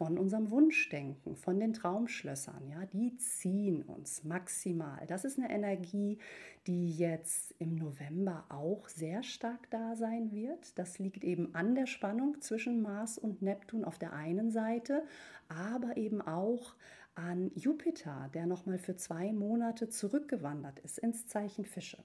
von 0.00 0.16
unserem 0.16 0.50
Wunschdenken, 0.50 1.36
von 1.36 1.60
den 1.60 1.74
Traumschlössern. 1.74 2.66
Ja, 2.70 2.86
die 2.86 3.18
ziehen 3.18 3.82
uns 3.82 4.24
maximal. 4.24 5.04
Das 5.06 5.26
ist 5.26 5.38
eine 5.38 5.50
Energie, 5.50 6.16
die 6.66 6.90
jetzt 6.90 7.54
im 7.58 7.76
November 7.76 8.46
auch 8.48 8.88
sehr 8.88 9.22
stark 9.22 9.68
da 9.68 9.94
sein 9.96 10.32
wird. 10.32 10.78
Das 10.78 10.98
liegt 10.98 11.22
eben 11.22 11.54
an 11.54 11.74
der 11.74 11.84
Spannung 11.84 12.40
zwischen 12.40 12.80
Mars 12.80 13.18
und 13.18 13.42
Neptun 13.42 13.84
auf 13.84 13.98
der 13.98 14.14
einen 14.14 14.50
Seite, 14.50 15.02
aber 15.50 15.98
eben 15.98 16.22
auch 16.22 16.76
an 17.14 17.50
Jupiter, 17.54 18.30
der 18.34 18.46
nochmal 18.46 18.78
für 18.78 18.96
zwei 18.96 19.32
Monate 19.32 19.88
zurückgewandert 19.88 20.78
ist 20.80 20.98
ins 20.98 21.26
Zeichen 21.26 21.64
Fische. 21.64 21.98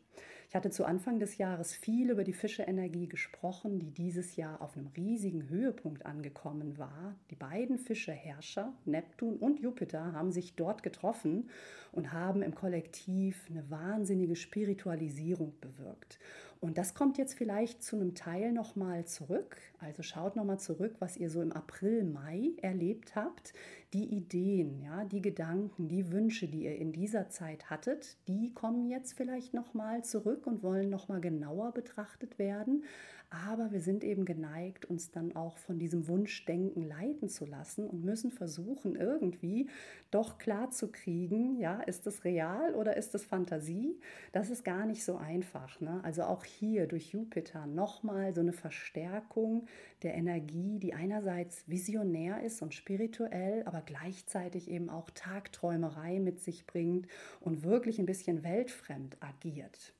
Ich 0.48 0.56
hatte 0.56 0.70
zu 0.70 0.86
Anfang 0.86 1.20
des 1.20 1.38
Jahres 1.38 1.74
viel 1.74 2.12
über 2.12 2.24
die 2.24 2.34
Fische-Energie 2.34 3.08
gesprochen, 3.08 3.80
die 3.80 3.92
dieses 3.92 4.36
Jahr 4.36 4.62
auf 4.62 4.78
einem 4.78 4.88
riesigen 4.88 5.50
Höhepunkt 5.50 6.06
angekommen 6.06 6.78
war. 6.78 7.16
Die 7.30 7.36
beiden 7.36 7.78
Fische-Herrscher, 7.78 8.74
Neptun 8.86 9.38
und 9.38 9.60
Jupiter, 9.60 10.14
haben 10.14 10.32
sich 10.32 10.56
dort 10.56 10.84
getroffen 10.84 11.50
und 11.92 12.14
haben 12.14 12.42
im 12.42 12.54
Kollektiv 12.54 13.48
eine 13.50 13.70
wahnsinnige 13.70 14.36
Spiritualisierung 14.36 15.54
bewirkt. 15.60 16.20
Und 16.62 16.78
das 16.78 16.94
kommt 16.94 17.18
jetzt 17.18 17.36
vielleicht 17.36 17.84
zu 17.84 17.96
einem 17.96 18.16
Teil 18.16 18.52
nochmal 18.52 19.06
zurück. 19.06 19.58
Also 19.80 20.04
schaut 20.04 20.36
nochmal 20.36 20.60
zurück, 20.60 20.96
was 21.00 21.18
ihr 21.18 21.30
so 21.30 21.42
im 21.42 21.52
April, 21.52 22.04
Mai 22.04 22.54
erlebt 22.62 23.16
habt. 23.16 23.54
Die 23.96 24.14
Ideen, 24.14 24.82
ja, 24.82 25.06
die 25.06 25.22
Gedanken, 25.22 25.88
die 25.88 26.12
Wünsche, 26.12 26.50
die 26.50 26.66
ihr 26.66 26.76
in 26.76 26.92
dieser 26.92 27.30
Zeit 27.30 27.70
hattet, 27.70 28.18
die 28.28 28.54
kommen 28.54 28.90
jetzt 28.90 29.14
vielleicht 29.14 29.54
nochmal 29.54 30.04
zurück 30.04 30.48
und 30.48 30.64
wollen 30.64 30.90
nochmal 30.90 31.22
genauer 31.22 31.72
betrachtet 31.72 32.38
werden. 32.38 32.84
Aber 33.30 33.72
wir 33.72 33.82
sind 33.82 34.04
eben 34.04 34.24
geneigt, 34.26 34.86
uns 34.86 35.12
dann 35.12 35.36
auch 35.36 35.58
von 35.58 35.80
diesem 35.80 36.08
Wunschdenken 36.08 36.84
leiten 36.84 37.28
zu 37.28 37.46
lassen 37.46 37.88
und 37.88 38.04
müssen 38.04 38.32
versuchen, 38.32 38.96
irgendwie 38.96 39.70
doch 40.12 40.38
klar 40.38 40.70
zu 40.72 40.92
kriegen, 40.92 41.58
ja, 41.58 41.82
ist 41.82 42.06
das 42.06 42.24
real 42.24 42.76
oder 42.76 42.96
ist 42.96 43.14
das 43.14 43.26
Fantasie? 43.26 44.00
Das 44.32 44.50
ist 44.50 44.64
gar 44.64 44.86
nicht 44.86 45.04
so 45.04 45.18
einfach. 45.18 45.82
Ne? 45.82 46.00
Also 46.04 46.24
auch 46.24 46.46
hier 46.46 46.88
durch 46.88 47.12
Jupiter 47.12 47.66
nochmal 47.66 48.34
so 48.34 48.42
eine 48.42 48.54
Verstärkung 48.54 49.68
der 50.04 50.16
Energie, 50.16 50.80
die 50.80 50.94
einerseits 50.94 51.64
visionär 51.68 52.44
ist 52.44 52.62
und 52.62 52.74
spirituell, 52.74 53.64
aber 53.66 53.82
gleichzeitig 53.86 54.70
eben 54.70 54.90
auch 54.90 55.10
Tagträumerei 55.12 56.20
mit 56.20 56.42
sich 56.42 56.66
bringt 56.66 57.08
und 57.40 57.64
wirklich 57.64 58.00
ein 58.00 58.06
bisschen 58.06 58.44
weltfremd 58.44 59.18
agiert. 59.22 59.94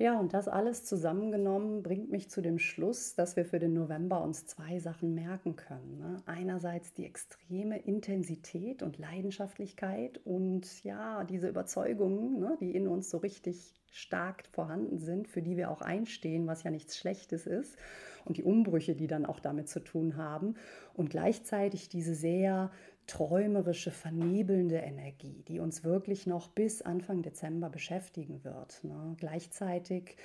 Ja, 0.00 0.18
und 0.18 0.32
das 0.32 0.48
alles 0.48 0.86
zusammengenommen 0.86 1.82
bringt 1.82 2.10
mich 2.10 2.30
zu 2.30 2.40
dem 2.40 2.58
Schluss, 2.58 3.14
dass 3.16 3.36
wir 3.36 3.44
für 3.44 3.58
den 3.58 3.74
November 3.74 4.22
uns 4.22 4.46
zwei 4.46 4.78
Sachen 4.78 5.14
merken 5.14 5.56
können. 5.56 5.98
Ne? 5.98 6.22
Einerseits 6.24 6.94
die 6.94 7.04
extreme 7.04 7.78
Intensität 7.78 8.82
und 8.82 8.96
Leidenschaftlichkeit 8.96 10.18
und 10.24 10.82
ja, 10.84 11.24
diese 11.24 11.48
Überzeugungen, 11.48 12.38
ne, 12.38 12.56
die 12.62 12.74
in 12.74 12.88
uns 12.88 13.10
so 13.10 13.18
richtig 13.18 13.74
stark 13.90 14.44
vorhanden 14.52 15.00
sind, 15.00 15.28
für 15.28 15.42
die 15.42 15.58
wir 15.58 15.70
auch 15.70 15.82
einstehen, 15.82 16.46
was 16.46 16.62
ja 16.62 16.70
nichts 16.70 16.96
Schlechtes 16.96 17.46
ist 17.46 17.76
und 18.24 18.38
die 18.38 18.42
Umbrüche, 18.42 18.94
die 18.94 19.06
dann 19.06 19.26
auch 19.26 19.38
damit 19.38 19.68
zu 19.68 19.80
tun 19.80 20.16
haben 20.16 20.54
und 20.94 21.10
gleichzeitig 21.10 21.90
diese 21.90 22.14
sehr 22.14 22.70
träumerische, 23.10 23.90
vernebelnde 23.90 24.76
Energie, 24.76 25.42
die 25.48 25.58
uns 25.58 25.82
wirklich 25.82 26.28
noch 26.28 26.48
bis 26.48 26.80
Anfang 26.80 27.22
Dezember 27.22 27.68
beschäftigen 27.68 28.44
wird. 28.44 28.84
Ne? 28.84 29.16
Gleichzeitig 29.18 30.16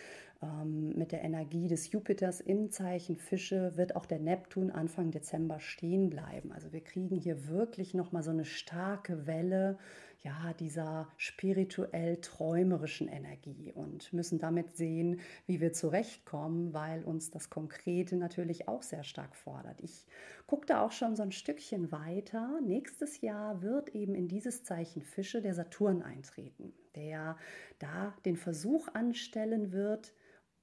ähm, 0.43 0.89
mit 0.95 1.11
der 1.11 1.23
Energie 1.23 1.67
des 1.67 1.91
Jupiters 1.91 2.41
im 2.41 2.69
Zeichen 2.69 3.15
Fische 3.15 3.75
wird 3.75 3.95
auch 3.95 4.05
der 4.05 4.19
Neptun 4.19 4.69
Anfang 4.69 5.09
Dezember 5.09 5.59
stehen 5.59 6.11
bleiben. 6.11 6.51
Also 6.51 6.73
wir 6.73 6.81
kriegen 6.81 7.15
hier 7.15 7.47
wirklich 7.47 7.95
noch 7.95 8.11
mal 8.11 8.21
so 8.21 8.29
eine 8.29 8.45
starke 8.45 9.25
Welle 9.25 9.79
ja, 10.25 10.53
dieser 10.53 11.07
spirituell 11.17 12.17
träumerischen 12.17 13.07
Energie 13.07 13.71
und 13.71 14.11
müssen 14.11 14.39
damit 14.39 14.75
sehen, 14.75 15.19
wie 15.45 15.61
wir 15.61 15.71
zurechtkommen, 15.71 16.73
weil 16.73 17.03
uns 17.03 17.29
das 17.29 17.51
Konkrete 17.51 18.17
natürlich 18.17 18.67
auch 18.67 18.81
sehr 18.81 19.03
stark 19.03 19.35
fordert. 19.35 19.79
Ich 19.81 20.07
gucke 20.47 20.65
da 20.65 20.81
auch 20.81 20.91
schon 20.91 21.15
so 21.15 21.21
ein 21.21 21.31
Stückchen 21.31 21.91
weiter. 21.91 22.59
Nächstes 22.65 23.21
Jahr 23.21 23.61
wird 23.61 23.93
eben 23.93 24.15
in 24.15 24.27
dieses 24.27 24.63
Zeichen 24.63 25.03
Fische 25.03 25.43
der 25.43 25.53
Saturn 25.53 26.01
eintreten, 26.01 26.73
der 26.95 27.37
da 27.77 28.15
den 28.25 28.35
Versuch 28.35 28.87
anstellen 28.95 29.71
wird, 29.71 30.11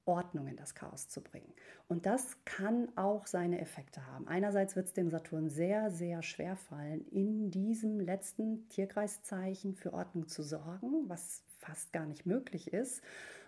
Ordnung 0.04 0.46
in 0.46 0.56
das 0.56 0.74
Chaos 0.74 1.08
zu 1.08 1.22
bringen. 1.22 1.52
Und 1.88 2.06
das 2.06 2.36
kann 2.44 2.88
auch 2.96 3.26
seine 3.26 3.60
Effekte 3.60 4.06
haben. 4.06 4.26
Einerseits 4.26 4.76
wird 4.76 4.86
es 4.86 4.92
dem 4.92 5.10
Saturn 5.10 5.48
sehr, 5.48 5.90
sehr 5.90 6.22
schwer 6.22 6.56
fallen, 6.56 7.06
in 7.08 7.50
diesem 7.50 8.00
letzten 8.00 8.68
Tierkreiszeichen 8.68 9.74
für 9.74 9.92
Ordnung 9.92 10.28
zu 10.28 10.42
sorgen, 10.42 11.08
was 11.08 11.42
fast 11.58 11.92
gar 11.92 12.06
nicht 12.06 12.26
möglich 12.26 12.72
ist. 12.72 13.02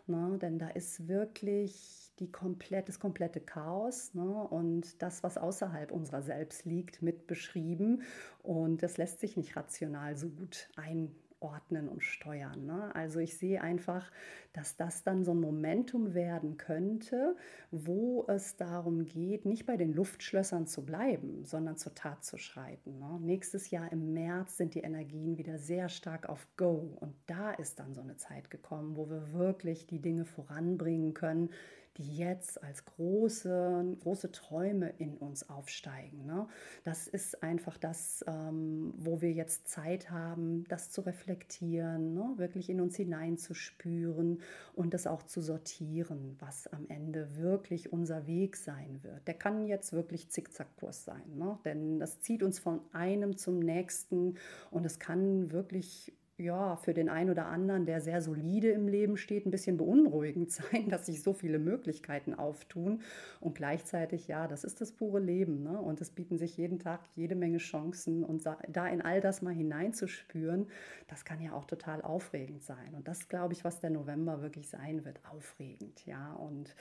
Ne? 0.06 0.38
Denn 0.40 0.58
da 0.58 0.68
ist 0.68 1.08
wirklich 1.08 2.12
die 2.18 2.30
komplett, 2.30 2.88
das 2.88 3.00
komplette 3.00 3.40
Chaos 3.40 4.14
ne? 4.14 4.22
und 4.48 5.02
das, 5.02 5.22
was 5.22 5.38
außerhalb 5.38 5.90
unserer 5.90 6.22
selbst 6.22 6.64
liegt, 6.64 7.02
mit 7.02 7.26
beschrieben. 7.26 8.02
Und 8.42 8.82
das 8.82 8.98
lässt 8.98 9.20
sich 9.20 9.36
nicht 9.36 9.56
rational 9.56 10.16
so 10.16 10.28
gut 10.28 10.68
ein 10.76 11.14
ordnen 11.44 11.88
und 11.88 12.02
steuern. 12.02 12.64
Ne? 12.64 12.94
Also 12.94 13.20
ich 13.20 13.36
sehe 13.36 13.60
einfach, 13.60 14.10
dass 14.54 14.76
das 14.76 15.04
dann 15.04 15.24
so 15.24 15.32
ein 15.32 15.40
Momentum 15.40 16.14
werden 16.14 16.56
könnte, 16.56 17.36
wo 17.70 18.24
es 18.28 18.56
darum 18.56 19.04
geht, 19.04 19.44
nicht 19.44 19.66
bei 19.66 19.76
den 19.76 19.92
Luftschlössern 19.92 20.66
zu 20.66 20.84
bleiben, 20.86 21.44
sondern 21.44 21.76
zur 21.76 21.94
Tat 21.94 22.24
zu 22.24 22.38
schreiten. 22.38 22.98
Ne? 22.98 23.18
Nächstes 23.20 23.70
Jahr 23.70 23.92
im 23.92 24.14
März 24.14 24.56
sind 24.56 24.74
die 24.74 24.80
Energien 24.80 25.36
wieder 25.36 25.58
sehr 25.58 25.88
stark 25.88 26.28
auf 26.28 26.46
Go 26.56 26.96
und 27.00 27.14
da 27.26 27.52
ist 27.52 27.78
dann 27.78 27.94
so 27.94 28.00
eine 28.00 28.16
Zeit 28.16 28.50
gekommen, 28.50 28.96
wo 28.96 29.10
wir 29.10 29.34
wirklich 29.34 29.86
die 29.86 30.00
Dinge 30.00 30.24
voranbringen 30.24 31.12
können, 31.12 31.50
die 31.96 32.16
jetzt 32.16 32.62
als 32.62 32.84
große, 32.84 33.96
große 34.02 34.32
Träume 34.32 34.90
in 34.98 35.16
uns 35.16 35.48
aufsteigen. 35.48 36.26
Ne? 36.26 36.48
Das 36.82 37.06
ist 37.06 37.42
einfach 37.42 37.78
das, 37.78 38.24
ähm, 38.26 38.92
wo 38.96 39.20
wir 39.20 39.32
jetzt 39.32 39.68
Zeit 39.68 40.10
haben, 40.10 40.64
das 40.68 40.90
zu 40.90 41.02
reflektieren, 41.02 42.14
ne? 42.14 42.34
wirklich 42.36 42.68
in 42.68 42.80
uns 42.80 42.96
hineinzuspüren 42.96 44.40
und 44.74 44.94
das 44.94 45.06
auch 45.06 45.22
zu 45.22 45.40
sortieren, 45.40 46.36
was 46.40 46.66
am 46.66 46.86
Ende 46.88 47.36
wirklich 47.36 47.92
unser 47.92 48.26
Weg 48.26 48.56
sein 48.56 49.00
wird. 49.02 49.26
Der 49.28 49.34
kann 49.34 49.66
jetzt 49.66 49.92
wirklich 49.92 50.30
Zickzackkurs 50.30 51.04
sein, 51.04 51.36
ne? 51.36 51.58
denn 51.64 52.00
das 52.00 52.20
zieht 52.20 52.42
uns 52.42 52.58
von 52.58 52.80
einem 52.92 53.36
zum 53.36 53.60
nächsten 53.60 54.34
und 54.70 54.84
es 54.84 54.98
kann 54.98 55.52
wirklich 55.52 56.12
ja, 56.44 56.76
für 56.76 56.94
den 56.94 57.08
einen 57.08 57.30
oder 57.30 57.46
anderen, 57.46 57.86
der 57.86 58.00
sehr 58.00 58.20
solide 58.20 58.70
im 58.70 58.86
Leben 58.86 59.16
steht, 59.16 59.46
ein 59.46 59.50
bisschen 59.50 59.76
beunruhigend 59.76 60.50
sein, 60.52 60.88
dass 60.88 61.06
sich 61.06 61.22
so 61.22 61.32
viele 61.32 61.58
Möglichkeiten 61.58 62.34
auftun. 62.34 63.00
Und 63.40 63.54
gleichzeitig, 63.54 64.28
ja, 64.28 64.46
das 64.46 64.62
ist 64.62 64.80
das 64.80 64.92
pure 64.92 65.20
Leben. 65.20 65.62
Ne? 65.62 65.80
Und 65.80 66.00
es 66.00 66.10
bieten 66.10 66.38
sich 66.38 66.56
jeden 66.56 66.78
Tag 66.78 67.00
jede 67.16 67.34
Menge 67.34 67.58
Chancen. 67.58 68.22
Und 68.22 68.44
da 68.68 68.86
in 68.86 69.02
all 69.02 69.20
das 69.20 69.42
mal 69.42 69.54
hineinzuspüren, 69.54 70.66
das 71.08 71.24
kann 71.24 71.40
ja 71.40 71.52
auch 71.52 71.64
total 71.64 72.02
aufregend 72.02 72.62
sein. 72.62 72.94
Und 72.94 73.08
das 73.08 73.28
glaube 73.28 73.54
ich, 73.54 73.64
was 73.64 73.80
der 73.80 73.90
November 73.90 74.42
wirklich 74.42 74.68
sein 74.68 75.04
wird, 75.04 75.20
aufregend. 75.30 76.04
Ja, 76.06 76.34
und 76.34 76.74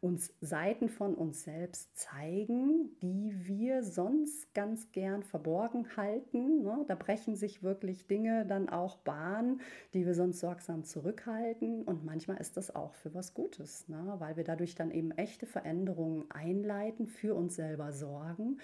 uns 0.00 0.32
Seiten 0.40 0.88
von 0.88 1.14
uns 1.14 1.44
selbst 1.44 1.94
zeigen, 1.96 2.98
die 3.02 3.34
wir 3.46 3.82
sonst 3.82 4.54
ganz 4.54 4.92
gern 4.92 5.22
verborgen 5.22 5.96
halten. 5.96 6.62
Ne? 6.62 6.84
Da 6.88 6.94
brechen 6.94 7.36
sich 7.36 7.62
wirklich 7.62 8.06
Dinge 8.06 8.46
dann 8.46 8.70
auch 8.70 8.96
Bahn, 8.98 9.60
die 9.92 10.06
wir 10.06 10.14
sonst 10.14 10.40
sorgsam 10.40 10.84
zurückhalten. 10.84 11.82
Und 11.82 12.04
manchmal 12.04 12.38
ist 12.38 12.56
das 12.56 12.74
auch 12.74 12.94
für 12.94 13.14
was 13.14 13.34
Gutes, 13.34 13.88
ne? 13.88 14.14
weil 14.18 14.36
wir 14.36 14.44
dadurch 14.44 14.74
dann 14.74 14.90
eben 14.90 15.10
echte 15.12 15.44
Veränderungen 15.44 16.30
einleiten, 16.30 17.06
für 17.06 17.34
uns 17.34 17.56
selber 17.56 17.92
sorgen. 17.92 18.58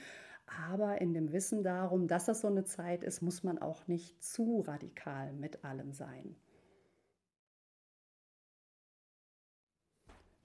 Aber 0.69 1.01
in 1.01 1.13
dem 1.13 1.33
Wissen 1.33 1.63
darum, 1.63 2.09
dass 2.09 2.27
das 2.27 2.41
so 2.41 2.49
eine 2.49 2.65
Zeit 2.65 3.05
ist, 3.05 3.21
muss 3.21 3.43
man 3.43 3.59
auch 3.59 3.87
nicht 3.89 4.23
zu 4.23 4.61
radikal 4.61 5.33
mit 5.33 5.65
allem 5.65 5.93
sein. 5.93 6.37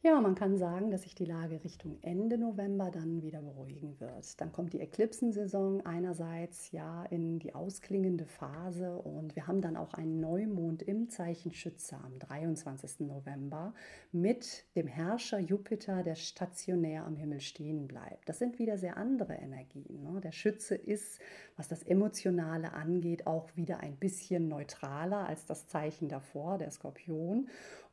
Ja, 0.04 0.20
man 0.20 0.34
kann 0.34 0.58
sagen, 0.58 0.90
dass 0.90 1.04
sich 1.04 1.14
die 1.14 1.26
Lage 1.26 1.64
Richtung 1.64 2.00
Ende 2.02 2.40
November 2.40 2.90
dann 2.90 3.22
wieder 3.22 3.40
beruhigen 3.40 4.00
wird. 4.00 4.42
Dann 4.42 4.52
kommt 4.52 4.74
die 4.74 4.80
Eklipsensaison 4.80 5.86
einerseits 5.86 6.72
ja 6.72 7.04
in 7.12 7.38
die 7.38 7.54
ausklingende 7.54 8.26
Phase 8.26 8.98
und 8.98 9.36
wir 9.36 9.46
haben 9.46 9.62
dann 9.62 9.78
auch 9.78 9.94
einen 9.94 10.20
Neumond 10.20 10.82
im 10.82 11.08
Zeichen 11.10 11.54
Schütze 11.54 11.98
am 12.04 12.18
23. 12.18 13.02
November 13.02 13.76
mit 14.12 14.66
dem 14.76 14.88
Herrscher 14.88 15.38
Jupiter, 15.38 16.02
der 16.02 16.16
stationär 16.16 17.06
am 17.06 17.16
Himmel 17.16 17.40
stehen 17.40 17.88
bleibt. 17.88 18.28
Das 18.28 18.40
sind 18.40 18.58
wieder 18.58 18.80
sehr 18.80 18.98
andere 18.98 19.36
Energien. 19.36 20.02
Ne? 20.02 20.20
Der 20.20 20.32
Schütze 20.32 20.74
ist, 20.74 21.20
was 21.58 21.68
das 21.68 21.84
Emotionale 21.84 22.74
angeht, 22.74 23.28
auch 23.28 23.56
wieder 23.56 23.82
ein 23.82 23.98
bisschen 23.98 24.48
neutraler 24.48 25.28
als 25.28 25.46
das 25.46 25.68
Zeichen 25.68 26.10
davor, 26.10 26.58
der 26.58 26.72
Skorpion. 26.72 27.50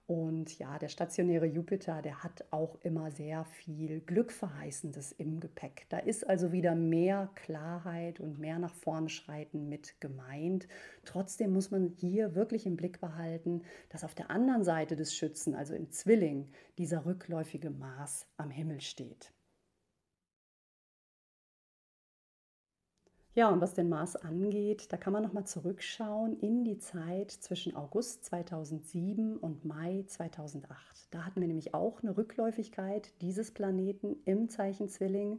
Und 0.09 0.59
ja, 0.59 0.79
der 0.79 0.89
stationäre 0.89 1.45
Jupiter, 1.45 2.01
der 2.01 2.25
hat 2.25 2.43
auch 2.51 2.79
immer 2.81 3.11
sehr 3.11 3.45
viel 3.45 4.01
Glückverheißendes 4.01 5.13
im 5.13 5.39
Gepäck. 5.39 5.85
Da 5.91 5.99
ist 5.99 6.27
also 6.27 6.51
wieder 6.51 6.75
mehr 6.75 7.29
Klarheit 7.35 8.19
und 8.19 8.39
mehr 8.39 8.59
nach 8.59 8.75
vorne 8.75 9.11
schreiten 9.11 9.69
mit 9.69 10.01
gemeint. 10.01 10.67
Trotzdem 11.05 11.53
muss 11.53 11.71
man 11.71 11.93
hier 11.99 12.35
wirklich 12.35 12.65
im 12.65 12.77
Blick 12.79 13.03
behalten, 13.03 13.65
dass 13.91 14.03
auf 14.03 14.15
der 14.15 14.31
anderen 14.31 14.65
Seite 14.65 14.97
des 14.97 15.15
Schützen, 15.15 15.55
also 15.55 15.75
im 15.75 15.91
Zwilling, 15.91 16.49
dieser 16.79 17.05
rückläufige 17.05 17.69
Mars 17.69 18.27
am 18.39 18.49
Himmel 18.49 18.81
steht. 18.81 19.35
Ja, 23.39 23.51
und 23.51 23.61
was 23.61 23.75
den 23.75 23.89
Mars 23.89 24.17
angeht, 24.17 24.93
da 24.93 24.97
kann 24.97 25.13
man 25.13 25.23
noch 25.23 25.33
mal 25.33 25.45
zurückschauen 25.45 26.41
in 26.41 26.65
die 26.65 26.79
Zeit 26.79 27.31
zwischen 27.31 27.77
August 27.77 28.25
2007 28.25 29.37
und 29.37 29.65
Mai 29.65 30.03
2008. 30.09 31.07
Da 31.13 31.25
hatten 31.25 31.41
wir 31.41 31.47
nämlich 31.47 31.73
auch 31.73 32.03
eine 32.03 32.17
Rückläufigkeit 32.17 33.13
dieses 33.21 33.53
Planeten 33.53 34.17
im 34.25 34.49
Zeichen 34.49 34.89
Zwilling 34.89 35.39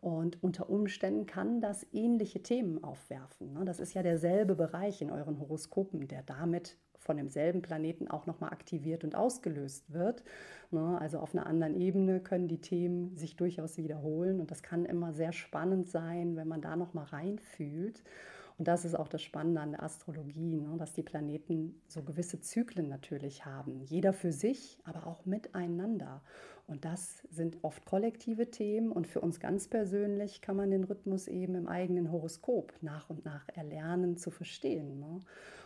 und 0.00 0.42
unter 0.42 0.68
Umständen 0.68 1.26
kann 1.26 1.60
das 1.60 1.86
ähnliche 1.92 2.42
Themen 2.42 2.82
aufwerfen. 2.82 3.52
ne? 3.52 3.64
Das 3.64 3.78
ist 3.78 3.94
ja 3.94 4.02
derselbe 4.02 4.56
Bereich 4.56 5.00
in 5.00 5.12
euren 5.12 5.38
Horoskopen, 5.38 6.08
der 6.08 6.24
damit 6.24 6.76
von 6.98 7.16
demselben 7.16 7.62
Planeten 7.62 8.08
auch 8.08 8.26
nochmal 8.26 8.50
aktiviert 8.50 9.04
und 9.04 9.14
ausgelöst 9.14 9.92
wird. 9.92 10.22
ne? 10.70 10.98
Also 11.00 11.18
auf 11.18 11.34
einer 11.34 11.46
anderen 11.46 11.74
Ebene 11.74 12.20
können 12.20 12.48
die 12.48 12.60
Themen 12.60 13.16
sich 13.16 13.36
durchaus 13.36 13.78
wiederholen 13.78 14.40
und 14.40 14.50
das 14.50 14.62
kann 14.62 14.84
immer 14.84 15.12
sehr 15.12 15.32
spannend 15.32 15.88
sein, 15.88 16.36
wenn 16.36 16.48
man 16.48 16.60
da 16.60 16.76
nochmal 16.76 17.06
reinfühlt. 17.06 18.02
Und 18.58 18.68
das 18.68 18.84
ist 18.86 18.94
auch 18.94 19.08
das 19.08 19.22
Spannende 19.22 19.60
an 19.60 19.72
der 19.72 19.82
Astrologie, 19.82 20.56
ne? 20.56 20.76
dass 20.78 20.94
die 20.94 21.02
Planeten 21.02 21.80
so 21.88 22.02
gewisse 22.02 22.40
Zyklen 22.40 22.88
natürlich 22.88 23.44
haben. 23.44 23.82
Jeder 23.84 24.14
für 24.14 24.32
sich, 24.32 24.78
aber 24.84 25.06
auch 25.06 25.26
miteinander. 25.26 26.22
Und 26.66 26.84
das 26.84 27.22
sind 27.30 27.58
oft 27.62 27.84
kollektive 27.84 28.50
Themen. 28.50 28.90
Und 28.90 29.06
für 29.06 29.20
uns 29.20 29.40
ganz 29.40 29.68
persönlich 29.68 30.40
kann 30.40 30.56
man 30.56 30.70
den 30.70 30.84
Rhythmus 30.84 31.28
eben 31.28 31.54
im 31.54 31.68
eigenen 31.68 32.10
Horoskop 32.10 32.72
nach 32.80 33.10
und 33.10 33.24
nach 33.24 33.46
erlernen 33.54 34.16
zu 34.16 34.30
verstehen. 34.30 34.98
Ne? 34.98 35.20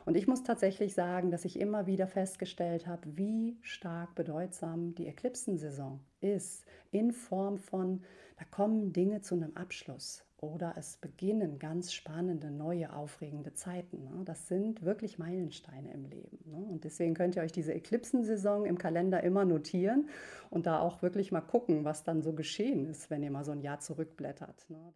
Und 0.04 0.16
ich 0.16 0.26
muss 0.26 0.42
tatsächlich 0.42 0.94
sagen, 0.94 1.30
dass 1.30 1.44
ich 1.44 1.60
immer 1.60 1.86
wieder 1.86 2.08
festgestellt 2.08 2.88
habe, 2.88 3.16
wie 3.16 3.56
stark 3.62 4.14
bedeutsam 4.16 4.94
die 4.96 5.06
Eklipsensaison 5.06 6.00
ist. 6.20 6.64
In 6.90 7.12
Form 7.12 7.58
von, 7.58 8.02
da 8.36 8.44
kommen 8.44 8.92
Dinge 8.92 9.20
zu 9.20 9.36
einem 9.36 9.56
Abschluss 9.56 10.24
oder 10.40 10.74
es 10.76 10.96
beginnen 10.96 11.58
ganz 11.58 11.92
spannende, 11.92 12.50
neue, 12.50 12.94
aufregende 12.94 13.52
Zeiten. 13.54 14.04
Ne? 14.04 14.24
Das 14.24 14.48
sind 14.48 14.82
wirklich 14.82 15.18
Meilensteine 15.18 15.92
im 15.92 16.04
Leben. 16.06 16.38
Ne? 16.46 16.56
Und 16.56 16.84
deswegen 16.84 17.14
könnt 17.14 17.36
ihr 17.36 17.42
euch 17.42 17.52
diese 17.52 17.74
Eklipsensaison 17.74 18.64
im 18.64 18.78
Kalender 18.78 19.22
immer 19.22 19.44
notieren 19.44 20.08
und 20.48 20.66
da 20.66 20.80
auch 20.80 21.02
wirklich 21.02 21.30
mal 21.30 21.40
gucken, 21.40 21.84
was 21.84 22.04
dann 22.04 22.22
so 22.22 22.32
geschehen 22.32 22.86
ist, 22.86 23.10
wenn 23.10 23.22
ihr 23.22 23.30
mal 23.30 23.44
so 23.44 23.52
ein 23.52 23.60
Jahr 23.60 23.80
zurückblättert. 23.80 24.68
Ne? 24.70 24.92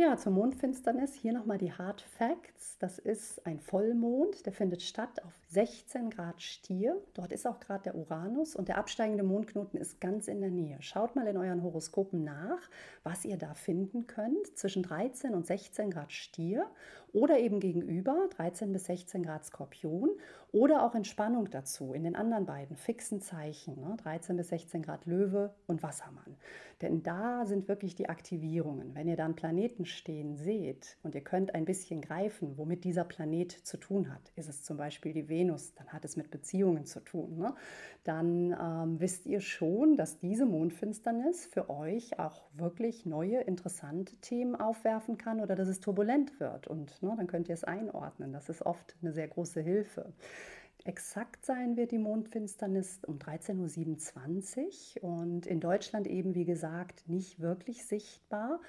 Ja, 0.00 0.16
zur 0.16 0.30
Mondfinsternis 0.30 1.12
hier 1.12 1.32
nochmal 1.32 1.58
die 1.58 1.72
Hard 1.72 2.02
Facts. 2.02 2.78
Das 2.78 3.00
ist 3.00 3.44
ein 3.44 3.58
Vollmond, 3.58 4.46
der 4.46 4.52
findet 4.52 4.80
statt 4.80 5.20
auf 5.24 5.32
16 5.48 6.10
Grad 6.10 6.40
Stier. 6.40 7.02
Dort 7.14 7.32
ist 7.32 7.48
auch 7.48 7.58
gerade 7.58 7.82
der 7.82 7.96
Uranus 7.96 8.54
und 8.54 8.68
der 8.68 8.78
absteigende 8.78 9.24
Mondknoten 9.24 9.76
ist 9.76 10.00
ganz 10.00 10.28
in 10.28 10.40
der 10.40 10.52
Nähe. 10.52 10.80
Schaut 10.82 11.16
mal 11.16 11.26
in 11.26 11.36
euren 11.36 11.64
Horoskopen 11.64 12.22
nach, 12.22 12.60
was 13.02 13.24
ihr 13.24 13.38
da 13.38 13.54
finden 13.54 14.06
könnt 14.06 14.56
zwischen 14.56 14.84
13 14.84 15.34
und 15.34 15.48
16 15.48 15.90
Grad 15.90 16.12
Stier 16.12 16.70
oder 17.18 17.38
eben 17.38 17.58
gegenüber 17.58 18.28
13 18.36 18.72
bis 18.72 18.84
16 18.84 19.24
Grad 19.24 19.44
Skorpion 19.44 20.10
oder 20.52 20.84
auch 20.84 20.94
Entspannung 20.94 21.50
dazu 21.50 21.92
in 21.92 22.04
den 22.04 22.16
anderen 22.16 22.46
beiden 22.46 22.76
fixen 22.76 23.20
Zeichen, 23.20 23.80
ne? 23.80 23.96
13 24.02 24.36
bis 24.36 24.48
16 24.48 24.82
Grad 24.82 25.04
Löwe 25.04 25.52
und 25.66 25.82
Wassermann. 25.82 26.36
Denn 26.80 27.02
da 27.02 27.44
sind 27.44 27.66
wirklich 27.66 27.96
die 27.96 28.08
Aktivierungen. 28.08 28.94
Wenn 28.94 29.08
ihr 29.08 29.16
dann 29.16 29.34
Planeten 29.34 29.84
stehen 29.84 30.36
seht 30.36 30.96
und 31.02 31.14
ihr 31.14 31.22
könnt 31.22 31.54
ein 31.54 31.64
bisschen 31.64 32.00
greifen, 32.00 32.56
womit 32.56 32.84
dieser 32.84 33.04
Planet 33.04 33.50
zu 33.50 33.78
tun 33.78 34.12
hat, 34.12 34.30
ist 34.36 34.48
es 34.48 34.62
zum 34.62 34.76
Beispiel 34.76 35.12
die 35.12 35.28
Venus, 35.28 35.74
dann 35.74 35.88
hat 35.88 36.04
es 36.04 36.16
mit 36.16 36.30
Beziehungen 36.30 36.84
zu 36.84 37.00
tun, 37.00 37.36
ne? 37.36 37.54
dann 38.04 38.56
ähm, 38.58 39.00
wisst 39.00 39.26
ihr 39.26 39.40
schon, 39.40 39.96
dass 39.96 40.18
diese 40.18 40.46
Mondfinsternis 40.46 41.46
für 41.46 41.68
euch 41.68 42.18
auch 42.18 42.44
wirklich 42.54 43.04
neue, 43.04 43.40
interessante 43.40 44.16
Themen 44.16 44.56
aufwerfen 44.56 45.18
kann 45.18 45.40
oder 45.40 45.56
dass 45.56 45.68
es 45.68 45.80
turbulent 45.80 46.38
wird. 46.40 46.68
Und 46.68 47.02
ne, 47.02 47.07
dann 47.16 47.26
könnt 47.26 47.48
ihr 47.48 47.54
es 47.54 47.64
einordnen. 47.64 48.32
Das 48.32 48.48
ist 48.48 48.64
oft 48.64 48.96
eine 49.02 49.12
sehr 49.12 49.28
große 49.28 49.60
Hilfe. 49.60 50.12
Exakt 50.84 51.44
sein 51.44 51.76
wird 51.76 51.90
die 51.90 51.98
Mondfinsternis 51.98 53.00
um 53.06 53.18
13.27 53.18 55.02
Uhr 55.02 55.10
und 55.10 55.46
in 55.46 55.60
Deutschland 55.60 56.06
eben, 56.06 56.34
wie 56.34 56.44
gesagt, 56.44 57.08
nicht 57.08 57.40
wirklich 57.40 57.84
sichtbar. 57.84 58.60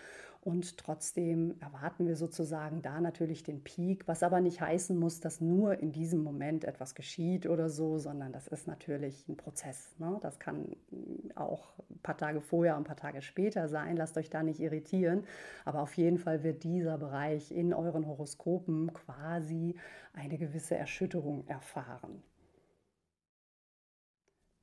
Und 0.41 0.78
trotzdem 0.78 1.56
erwarten 1.60 2.08
wir 2.08 2.15
sozusagen 2.15 2.82
da 2.82 3.02
natürlich 3.02 3.43
den 3.43 3.62
Peak, 3.62 4.08
was 4.08 4.23
aber 4.23 4.39
nicht 4.39 4.62
heißen 4.62 4.97
muss, 4.97 5.19
dass 5.19 5.41
nur 5.41 5.78
in 5.80 5.91
diesem 5.91 6.23
Moment 6.23 6.63
etwas 6.63 6.95
geschieht 6.95 7.45
oder 7.45 7.69
so, 7.69 7.97
sondern 7.97 8.32
das 8.32 8.47
ist 8.47 8.65
natürlich 8.65 9.28
ein 9.28 9.36
Prozess. 9.36 9.93
Ne? 9.99 10.17
Das 10.21 10.39
kann 10.39 10.78
auch 11.36 11.73
ein 11.89 11.99
paar 12.04 12.15
Tage 12.15 12.39
vorher, 12.39 12.78
ein 12.78 12.86
paar 12.86 12.95
Tage 12.95 13.21
später 13.21 13.67
sein. 13.67 13.97
Lasst 13.97 14.17
euch 14.17 14.30
da 14.30 14.41
nicht 14.41 14.62
irritieren. 14.62 15.25
Aber 15.65 15.82
auf 15.82 15.93
jeden 15.95 16.17
Fall 16.17 16.41
wird 16.41 16.63
dieser 16.63 16.97
Bereich 16.97 17.52
in 17.52 17.73
euren 17.73 18.08
Horoskopen 18.08 18.93
quasi 18.93 19.75
eine 20.13 20.38
gewisse 20.38 20.78
Erschütterung 20.78 21.45
erfahren. 21.47 22.23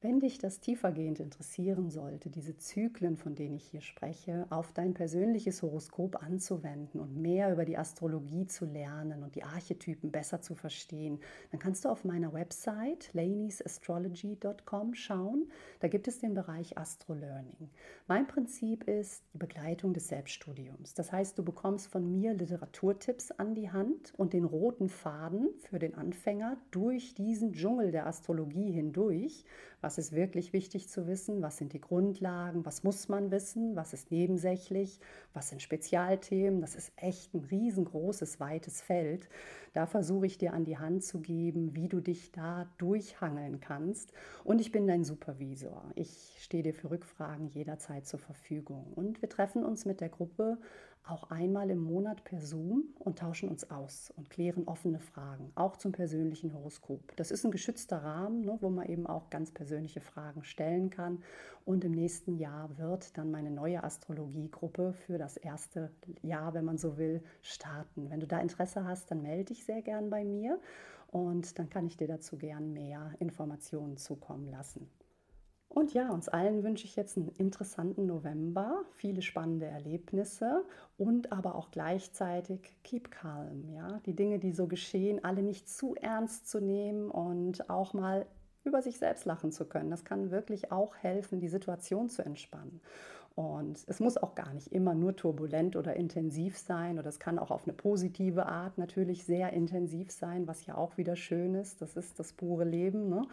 Wenn 0.06 0.20
dich 0.20 0.38
das 0.38 0.60
tiefergehend 0.60 1.18
interessieren 1.18 1.90
sollte, 1.90 2.30
diese 2.30 2.56
Zyklen, 2.56 3.16
von 3.16 3.34
denen 3.34 3.56
ich 3.56 3.66
hier 3.66 3.80
spreche, 3.80 4.46
auf 4.50 4.72
dein 4.72 4.94
persönliches 4.94 5.62
Horoskop 5.62 6.22
anzuwenden 6.22 7.00
und 7.00 7.16
mehr 7.16 7.50
über 7.52 7.64
die 7.64 7.76
Astrologie 7.76 8.46
zu 8.46 8.66
lernen 8.66 9.24
und 9.24 9.34
die 9.34 9.42
Archetypen 9.42 10.12
besser 10.12 10.40
zu 10.40 10.54
verstehen, 10.54 11.18
dann 11.50 11.58
kannst 11.58 11.84
du 11.84 11.88
auf 11.88 12.04
meiner 12.04 12.32
Website 12.32 13.10
laniesastrology.com 13.14 14.94
schauen. 14.94 15.50
Da 15.80 15.88
gibt 15.88 16.06
es 16.06 16.20
den 16.20 16.34
Bereich 16.34 16.78
Astrolearning. 16.78 17.68
Mein 18.06 18.28
Prinzip 18.28 18.84
ist 18.84 19.24
die 19.34 19.38
Begleitung 19.38 19.92
des 19.92 20.06
Selbststudiums. 20.06 20.94
Das 20.94 21.10
heißt, 21.10 21.36
du 21.36 21.42
bekommst 21.42 21.88
von 21.88 22.08
mir 22.12 22.32
Literaturtipps 22.32 23.32
an 23.32 23.56
die 23.56 23.72
Hand 23.72 24.14
und 24.16 24.34
den 24.34 24.44
roten 24.44 24.88
Faden 24.88 25.48
für 25.68 25.80
den 25.80 25.96
Anfänger 25.96 26.58
durch 26.70 27.14
diesen 27.14 27.54
Dschungel 27.54 27.90
der 27.90 28.06
Astrologie 28.06 28.70
hindurch, 28.70 29.44
was 29.80 29.98
ist 29.98 30.12
wirklich 30.12 30.52
wichtig 30.52 30.88
zu 30.88 31.06
wissen? 31.06 31.42
Was 31.42 31.58
sind 31.58 31.72
die 31.72 31.80
Grundlagen? 31.80 32.64
Was 32.64 32.82
muss 32.82 33.08
man 33.08 33.30
wissen? 33.30 33.76
Was 33.76 33.92
ist 33.92 34.10
nebensächlich? 34.10 35.00
Was 35.34 35.50
sind 35.50 35.62
Spezialthemen? 35.62 36.60
Das 36.60 36.74
ist 36.74 36.92
echt 36.96 37.34
ein 37.34 37.40
riesengroßes, 37.40 38.40
weites 38.40 38.80
Feld. 38.80 39.28
Da 39.74 39.86
versuche 39.86 40.26
ich 40.26 40.38
dir 40.38 40.54
an 40.54 40.64
die 40.64 40.78
Hand 40.78 41.04
zu 41.04 41.20
geben, 41.20 41.74
wie 41.74 41.88
du 41.88 42.00
dich 42.00 42.32
da 42.32 42.66
durchhangeln 42.78 43.60
kannst. 43.60 44.12
Und 44.44 44.60
ich 44.60 44.72
bin 44.72 44.86
dein 44.86 45.04
Supervisor. 45.04 45.84
Ich 45.94 46.36
stehe 46.40 46.62
dir 46.62 46.74
für 46.74 46.90
Rückfragen 46.90 47.48
jederzeit 47.48 48.06
zur 48.06 48.18
Verfügung. 48.18 48.92
Und 48.94 49.20
wir 49.20 49.28
treffen 49.28 49.64
uns 49.64 49.84
mit 49.84 50.00
der 50.00 50.08
Gruppe 50.08 50.58
auch 51.06 51.30
einmal 51.30 51.70
im 51.70 51.78
Monat 51.78 52.24
per 52.24 52.40
Zoom 52.40 52.84
und 52.98 53.18
tauschen 53.18 53.48
uns 53.48 53.70
aus 53.70 54.12
und 54.16 54.28
klären 54.30 54.64
offene 54.66 54.98
Fragen, 54.98 55.52
auch 55.54 55.76
zum 55.76 55.92
persönlichen 55.92 56.52
Horoskop. 56.52 57.14
Das 57.16 57.30
ist 57.30 57.44
ein 57.44 57.50
geschützter 57.50 58.02
Rahmen, 58.02 58.42
ne, 58.42 58.58
wo 58.60 58.70
man 58.70 58.86
eben 58.86 59.06
auch 59.06 59.30
ganz 59.30 59.52
persönliche 59.52 60.00
Fragen 60.00 60.42
stellen 60.42 60.90
kann. 60.90 61.22
Und 61.64 61.84
im 61.84 61.92
nächsten 61.92 62.36
Jahr 62.36 62.76
wird 62.78 63.16
dann 63.16 63.30
meine 63.30 63.50
neue 63.50 63.82
Astrologiegruppe 63.82 64.92
für 64.92 65.18
das 65.18 65.36
erste 65.36 65.90
Jahr, 66.22 66.54
wenn 66.54 66.64
man 66.64 66.78
so 66.78 66.96
will, 66.96 67.22
starten. 67.42 68.10
Wenn 68.10 68.20
du 68.20 68.26
da 68.26 68.40
Interesse 68.40 68.84
hast, 68.84 69.10
dann 69.10 69.22
melde 69.22 69.46
dich 69.46 69.64
sehr 69.64 69.82
gern 69.82 70.10
bei 70.10 70.24
mir 70.24 70.60
und 71.08 71.58
dann 71.58 71.70
kann 71.70 71.86
ich 71.86 71.96
dir 71.96 72.08
dazu 72.08 72.36
gern 72.36 72.72
mehr 72.72 73.12
Informationen 73.20 73.96
zukommen 73.96 74.48
lassen. 74.50 74.88
Und 75.76 75.92
ja, 75.92 76.08
uns 76.08 76.30
allen 76.30 76.64
wünsche 76.64 76.86
ich 76.86 76.96
jetzt 76.96 77.18
einen 77.18 77.28
interessanten 77.36 78.06
November, 78.06 78.86
viele 78.94 79.20
spannende 79.20 79.66
Erlebnisse 79.66 80.64
und 80.96 81.32
aber 81.32 81.54
auch 81.54 81.70
gleichzeitig 81.70 82.78
keep 82.82 83.10
calm, 83.10 83.68
ja, 83.74 84.00
die 84.06 84.16
Dinge, 84.16 84.38
die 84.38 84.52
so 84.52 84.68
geschehen, 84.68 85.22
alle 85.22 85.42
nicht 85.42 85.68
zu 85.68 85.94
ernst 85.94 86.48
zu 86.48 86.60
nehmen 86.60 87.10
und 87.10 87.68
auch 87.68 87.92
mal 87.92 88.24
über 88.64 88.80
sich 88.80 88.96
selbst 88.96 89.26
lachen 89.26 89.52
zu 89.52 89.66
können. 89.66 89.90
Das 89.90 90.06
kann 90.06 90.30
wirklich 90.30 90.72
auch 90.72 90.96
helfen, 90.96 91.40
die 91.40 91.48
Situation 91.48 92.08
zu 92.08 92.24
entspannen. 92.24 92.80
Und 93.36 93.84
es 93.86 94.00
muss 94.00 94.16
auch 94.16 94.34
gar 94.34 94.54
nicht 94.54 94.72
immer 94.72 94.94
nur 94.94 95.14
turbulent 95.14 95.76
oder 95.76 95.94
intensiv 95.94 96.56
sein 96.56 96.98
oder 96.98 97.10
es 97.10 97.18
kann 97.18 97.38
auch 97.38 97.50
auf 97.50 97.64
eine 97.64 97.74
positive 97.74 98.46
Art 98.46 98.78
natürlich 98.78 99.24
sehr 99.24 99.52
intensiv 99.52 100.10
sein, 100.10 100.46
was 100.46 100.64
ja 100.64 100.74
auch 100.74 100.96
wieder 100.96 101.16
schön 101.16 101.54
ist. 101.54 101.82
Das 101.82 101.96
ist 101.96 102.18
das 102.18 102.32
pure 102.32 102.64
Leben. 102.64 103.10
Ne? 103.10 103.28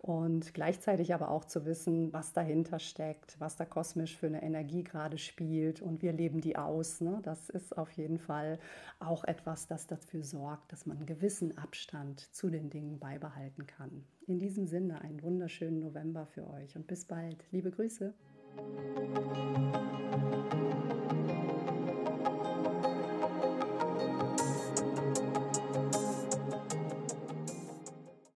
Und 0.00 0.52
gleichzeitig 0.52 1.14
aber 1.14 1.30
auch 1.30 1.46
zu 1.46 1.64
wissen, 1.64 2.12
was 2.12 2.34
dahinter 2.34 2.78
steckt, 2.78 3.40
was 3.40 3.56
da 3.56 3.64
kosmisch 3.64 4.18
für 4.18 4.26
eine 4.26 4.42
Energie 4.42 4.84
gerade 4.84 5.16
spielt 5.16 5.80
und 5.80 6.02
wir 6.02 6.12
leben 6.12 6.42
die 6.42 6.58
aus. 6.58 7.00
Ne? 7.00 7.20
Das 7.22 7.48
ist 7.48 7.78
auf 7.78 7.90
jeden 7.92 8.18
Fall 8.18 8.58
auch 8.98 9.24
etwas, 9.24 9.66
das 9.66 9.86
dafür 9.86 10.22
sorgt, 10.22 10.70
dass 10.70 10.84
man 10.84 10.98
einen 10.98 11.06
gewissen 11.06 11.56
Abstand 11.56 12.20
zu 12.34 12.50
den 12.50 12.68
Dingen 12.68 12.98
beibehalten 12.98 13.66
kann. 13.66 14.04
In 14.26 14.38
diesem 14.38 14.66
Sinne 14.66 15.00
einen 15.00 15.22
wunderschönen 15.22 15.80
November 15.80 16.26
für 16.26 16.46
euch 16.46 16.76
und 16.76 16.86
bis 16.86 17.06
bald. 17.06 17.42
Liebe 17.52 17.70
Grüße. 17.70 18.12
Thank 18.56 20.54
you. 20.54 20.85